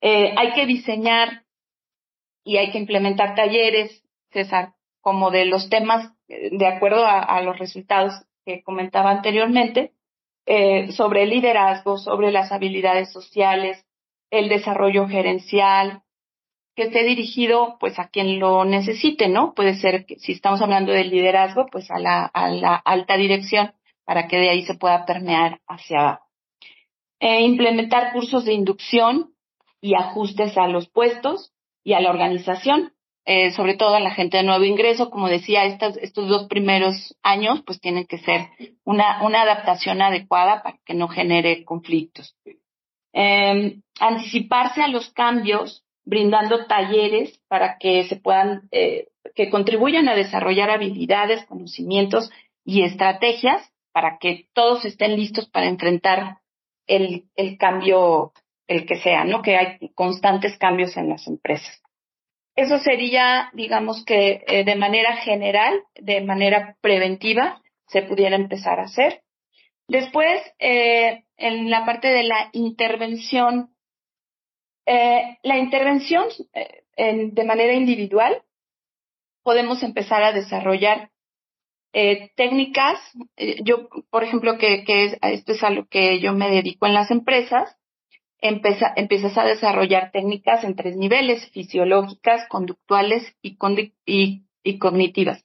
Eh, 0.00 0.32
hay 0.38 0.54
que 0.54 0.64
diseñar 0.64 1.44
y 2.44 2.56
hay 2.56 2.70
que 2.70 2.78
implementar 2.78 3.34
talleres, 3.34 4.02
César, 4.30 4.72
como 5.02 5.30
de 5.30 5.44
los 5.44 5.68
temas, 5.68 6.14
eh, 6.28 6.48
de 6.52 6.66
acuerdo 6.66 7.04
a, 7.04 7.42
los 7.42 7.58
resultados 7.58 8.14
que 8.46 8.62
comentaba 8.62 9.10
anteriormente, 9.10 9.92
eh, 10.46 10.92
sobre 10.92 11.24
el 11.24 11.28
liderazgo, 11.28 11.98
sobre 11.98 12.32
las 12.32 12.52
habilidades 12.52 13.12
sociales, 13.12 13.84
el 14.30 14.48
desarrollo 14.48 15.08
gerencial, 15.08 16.00
que 16.74 16.84
esté 16.84 17.04
dirigido 17.04 17.76
pues 17.78 17.98
a 17.98 18.08
quien 18.08 18.38
lo 18.38 18.64
necesite, 18.64 19.28
¿no? 19.28 19.54
Puede 19.54 19.74
ser 19.74 20.06
que 20.06 20.18
si 20.18 20.32
estamos 20.32 20.62
hablando 20.62 20.92
del 20.92 21.10
liderazgo, 21.10 21.66
pues 21.70 21.90
a 21.90 21.98
la, 21.98 22.24
a 22.24 22.48
la 22.48 22.74
alta 22.76 23.16
dirección 23.16 23.72
para 24.04 24.26
que 24.26 24.36
de 24.36 24.50
ahí 24.50 24.64
se 24.64 24.74
pueda 24.74 25.04
permear 25.04 25.60
hacia 25.66 26.00
abajo. 26.00 26.26
E 27.20 27.42
implementar 27.42 28.12
cursos 28.12 28.44
de 28.44 28.52
inducción 28.52 29.32
y 29.80 29.94
ajustes 29.94 30.56
a 30.56 30.66
los 30.66 30.88
puestos 30.88 31.52
y 31.84 31.92
a 31.92 32.00
la 32.00 32.10
organización, 32.10 32.92
eh, 33.24 33.52
sobre 33.52 33.74
todo 33.74 33.94
a 33.94 34.00
la 34.00 34.10
gente 34.10 34.38
de 34.38 34.42
nuevo 34.42 34.64
ingreso, 34.64 35.10
como 35.10 35.28
decía, 35.28 35.64
estos, 35.64 35.96
estos 35.98 36.28
dos 36.28 36.48
primeros 36.48 37.16
años 37.22 37.62
pues 37.64 37.80
tienen 37.80 38.06
que 38.06 38.18
ser 38.18 38.48
una, 38.84 39.22
una 39.22 39.42
adaptación 39.42 40.02
adecuada 40.02 40.62
para 40.62 40.78
que 40.84 40.94
no 40.94 41.08
genere 41.08 41.64
conflictos. 41.64 42.34
Eh, 43.12 43.78
anticiparse 44.00 44.82
a 44.82 44.88
los 44.88 45.10
cambios 45.12 45.81
brindando 46.04 46.66
talleres 46.66 47.40
para 47.48 47.78
que 47.78 48.04
se 48.04 48.16
puedan, 48.16 48.68
eh, 48.70 49.08
que 49.34 49.50
contribuyan 49.50 50.08
a 50.08 50.14
desarrollar 50.14 50.70
habilidades, 50.70 51.44
conocimientos 51.46 52.30
y 52.64 52.82
estrategias 52.82 53.62
para 53.92 54.18
que 54.18 54.46
todos 54.52 54.84
estén 54.84 55.16
listos 55.16 55.48
para 55.48 55.66
enfrentar 55.66 56.38
el, 56.86 57.26
el 57.36 57.58
cambio, 57.58 58.32
el 58.66 58.86
que 58.86 58.96
sea, 58.96 59.24
¿no? 59.24 59.42
Que 59.42 59.56
hay 59.56 59.90
constantes 59.94 60.58
cambios 60.58 60.96
en 60.96 61.08
las 61.08 61.26
empresas. 61.26 61.82
Eso 62.54 62.78
sería, 62.78 63.50
digamos 63.54 64.04
que 64.04 64.44
eh, 64.46 64.64
de 64.64 64.76
manera 64.76 65.16
general, 65.16 65.82
de 65.94 66.20
manera 66.20 66.76
preventiva, 66.80 67.62
se 67.86 68.02
pudiera 68.02 68.36
empezar 68.36 68.78
a 68.78 68.84
hacer. 68.84 69.22
Después, 69.88 70.40
eh, 70.58 71.24
en 71.36 71.70
la 71.70 71.84
parte 71.84 72.08
de 72.08 72.24
la 72.24 72.50
intervención 72.52 73.70
eh, 74.86 75.38
la 75.42 75.58
intervención 75.58 76.24
eh, 76.54 77.30
de 77.32 77.44
manera 77.44 77.72
individual, 77.74 78.42
podemos 79.42 79.82
empezar 79.82 80.22
a 80.22 80.32
desarrollar 80.32 81.10
eh, 81.92 82.30
técnicas. 82.36 82.98
yo, 83.64 83.88
por 84.10 84.24
ejemplo, 84.24 84.56
que, 84.58 84.84
que 84.84 85.16
esto 85.20 85.52
es 85.52 85.62
a 85.62 85.70
lo 85.70 85.86
que 85.86 86.20
yo 86.20 86.32
me 86.32 86.50
dedico 86.50 86.86
en 86.86 86.94
las 86.94 87.10
empresas, 87.10 87.76
empiezas 88.40 89.38
a 89.38 89.44
desarrollar 89.44 90.10
técnicas 90.10 90.64
en 90.64 90.74
tres 90.74 90.96
niveles, 90.96 91.48
fisiológicas, 91.50 92.48
conductuales 92.48 93.36
y, 93.40 93.56
y 94.64 94.78
cognitivas. 94.78 95.44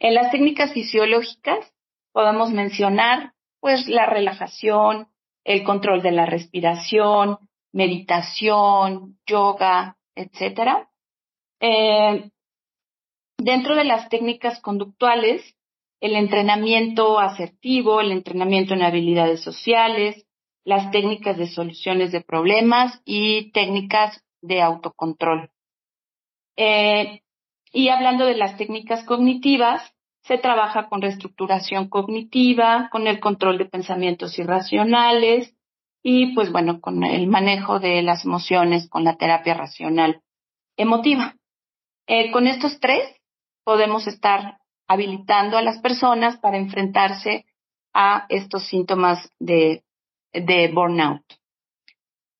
En 0.00 0.14
las 0.14 0.30
técnicas 0.32 0.72
fisiológicas 0.72 1.72
podemos 2.12 2.50
mencionar 2.50 3.32
pues 3.60 3.88
la 3.88 4.06
relajación, 4.06 5.08
el 5.44 5.62
control 5.62 6.02
de 6.02 6.12
la 6.12 6.26
respiración, 6.26 7.38
meditación, 7.76 9.18
yoga, 9.26 9.98
etcétera. 10.14 10.88
Eh, 11.60 12.30
dentro 13.36 13.76
de 13.76 13.84
las 13.84 14.08
técnicas 14.08 14.60
conductuales, 14.62 15.42
el 16.00 16.16
entrenamiento 16.16 17.18
asertivo, 17.18 18.00
el 18.00 18.12
entrenamiento 18.12 18.72
en 18.72 18.82
habilidades 18.82 19.42
sociales, 19.42 20.26
las 20.64 20.90
técnicas 20.90 21.36
de 21.36 21.48
soluciones 21.48 22.12
de 22.12 22.22
problemas 22.22 23.02
y 23.04 23.52
técnicas 23.52 24.24
de 24.40 24.62
autocontrol. 24.62 25.50
Eh, 26.56 27.20
y 27.72 27.88
hablando 27.90 28.24
de 28.24 28.36
las 28.36 28.56
técnicas 28.56 29.04
cognitivas, 29.04 29.82
se 30.22 30.38
trabaja 30.38 30.88
con 30.88 31.02
reestructuración 31.02 31.90
cognitiva, 31.90 32.88
con 32.90 33.06
el 33.06 33.20
control 33.20 33.58
de 33.58 33.66
pensamientos 33.66 34.38
irracionales, 34.38 35.55
y 36.08 36.34
pues 36.36 36.52
bueno, 36.52 36.80
con 36.80 37.02
el 37.02 37.26
manejo 37.26 37.80
de 37.80 38.00
las 38.00 38.24
emociones, 38.24 38.88
con 38.88 39.02
la 39.02 39.16
terapia 39.16 39.54
racional 39.54 40.22
emotiva. 40.76 41.34
Eh, 42.06 42.30
con 42.30 42.46
estos 42.46 42.78
tres 42.78 43.02
podemos 43.64 44.06
estar 44.06 44.58
habilitando 44.86 45.58
a 45.58 45.62
las 45.62 45.80
personas 45.80 46.36
para 46.36 46.58
enfrentarse 46.58 47.44
a 47.92 48.24
estos 48.28 48.68
síntomas 48.68 49.32
de, 49.40 49.82
de 50.32 50.70
burnout. 50.72 51.24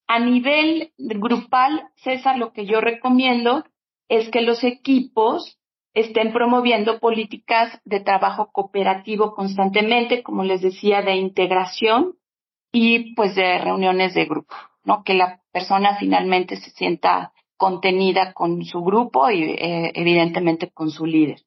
A 0.07 0.21
nivel 0.21 0.93
grupal, 0.97 1.89
César, 1.97 2.39
lo 2.39 2.53
que 2.53 2.67
yo 2.67 2.81
recomiendo 2.81 3.65
es 4.09 4.29
que 4.31 4.43
los 4.43 4.63
equipos 4.63 5.59
estén 5.93 6.33
promoviendo 6.33 7.01
políticas 7.01 7.81
de 7.85 7.99
trabajo 7.99 8.53
cooperativo 8.53 9.35
constantemente, 9.35 10.23
como 10.23 10.45
les 10.45 10.63
decía, 10.63 11.03
de 11.03 11.17
integración 11.17 12.15
y 12.79 13.15
pues 13.15 13.35
de 13.35 13.57
reuniones 13.57 14.13
de 14.13 14.27
grupo, 14.27 14.55
¿no? 14.85 15.03
Que 15.03 15.15
la 15.15 15.41
persona 15.51 15.97
finalmente 15.99 16.57
se 16.57 16.69
sienta 16.73 17.33
contenida 17.57 18.35
con 18.35 18.63
su 18.67 18.83
grupo 18.83 19.31
y 19.31 19.45
eh, 19.45 19.93
evidentemente 19.95 20.71
con 20.71 20.91
su 20.91 21.07
líder. 21.07 21.41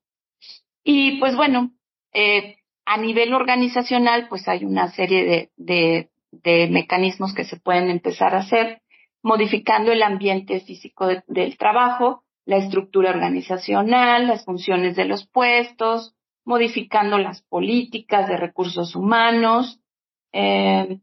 Y 0.84 1.20
pues 1.20 1.36
bueno, 1.36 1.70
eh, 2.14 2.56
a 2.84 2.98
nivel 2.98 3.36
organizacional 3.36 4.28
pues 4.28 4.48
hay 4.48 4.66
una 4.66 4.90
serie 4.90 5.24
de, 5.24 5.52
de, 5.56 6.10
de, 6.32 6.68
mecanismos 6.68 7.36
que 7.36 7.44
se 7.44 7.58
pueden 7.58 7.92
empezar 7.92 8.34
a 8.34 8.40
hacer, 8.40 8.82
modificando 9.22 9.92
el 9.92 10.02
ambiente 10.02 10.60
físico 10.62 11.10
del 11.28 11.58
trabajo, 11.60 12.24
la 12.46 12.58
estructura 12.58 13.12
organizacional, 13.12 14.26
las 14.26 14.46
funciones 14.46 14.96
de 14.96 15.06
los 15.06 15.28
puestos, 15.28 16.16
modificando 16.44 17.20
las 17.20 17.44
políticas 17.44 18.28
de 18.28 18.38
recursos 18.38 18.96
humanos, 18.96 19.80
eh, 20.32 21.00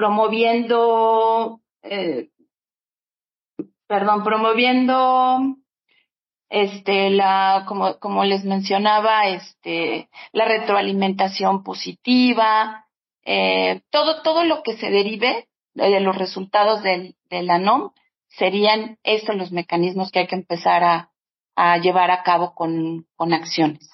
promoviendo, 0.00 1.60
eh, 1.82 2.30
perdón, 3.86 4.24
promoviendo 4.24 5.56
este 6.48 7.10
la 7.10 7.66
como 7.68 7.98
como 7.98 8.24
les 8.24 8.46
mencionaba 8.46 9.28
este 9.28 10.08
la 10.32 10.46
retroalimentación 10.46 11.62
positiva 11.62 12.86
eh, 13.26 13.82
todo 13.90 14.22
todo 14.22 14.42
lo 14.44 14.62
que 14.62 14.78
se 14.78 14.88
derive 14.88 15.48
de 15.74 16.00
los 16.00 16.16
resultados 16.16 16.82
del, 16.82 17.14
de 17.28 17.42
la 17.42 17.58
NOM 17.58 17.92
serían 18.28 18.96
estos 19.02 19.36
los 19.36 19.52
mecanismos 19.52 20.10
que 20.10 20.20
hay 20.20 20.26
que 20.28 20.34
empezar 20.34 20.82
a, 20.82 21.76
llevar 21.82 22.10
a 22.10 22.22
cabo 22.22 22.54
con, 22.54 23.06
con 23.16 23.34
acciones. 23.34 23.90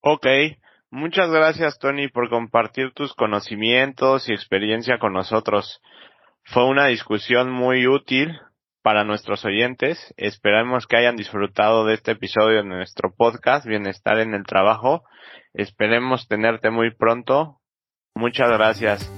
Okay. 0.00 0.58
Muchas 0.90 1.30
gracias, 1.30 1.78
Tony, 1.78 2.08
por 2.08 2.30
compartir 2.30 2.92
tus 2.92 3.12
conocimientos 3.14 4.28
y 4.28 4.32
experiencia 4.32 4.98
con 4.98 5.12
nosotros. 5.12 5.80
Fue 6.44 6.64
una 6.64 6.86
discusión 6.86 7.50
muy 7.50 7.86
útil 7.86 8.38
para 8.82 9.02
nuestros 9.02 9.44
oyentes. 9.44 10.14
Esperamos 10.16 10.86
que 10.86 10.96
hayan 10.96 11.16
disfrutado 11.16 11.84
de 11.84 11.94
este 11.94 12.12
episodio 12.12 12.58
de 12.58 12.68
nuestro 12.68 13.12
podcast 13.16 13.66
Bienestar 13.66 14.20
en 14.20 14.32
el 14.32 14.44
Trabajo. 14.44 15.02
Esperemos 15.54 16.28
tenerte 16.28 16.70
muy 16.70 16.94
pronto. 16.94 17.60
Muchas 18.14 18.48
gracias. 18.48 19.10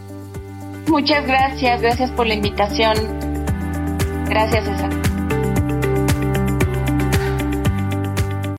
Muchas 0.88 1.26
gracias. 1.26 1.82
Gracias 1.82 2.10
por 2.12 2.26
la 2.26 2.34
invitación. 2.34 2.94
Gracias, 4.24 4.64
César. 4.64 5.07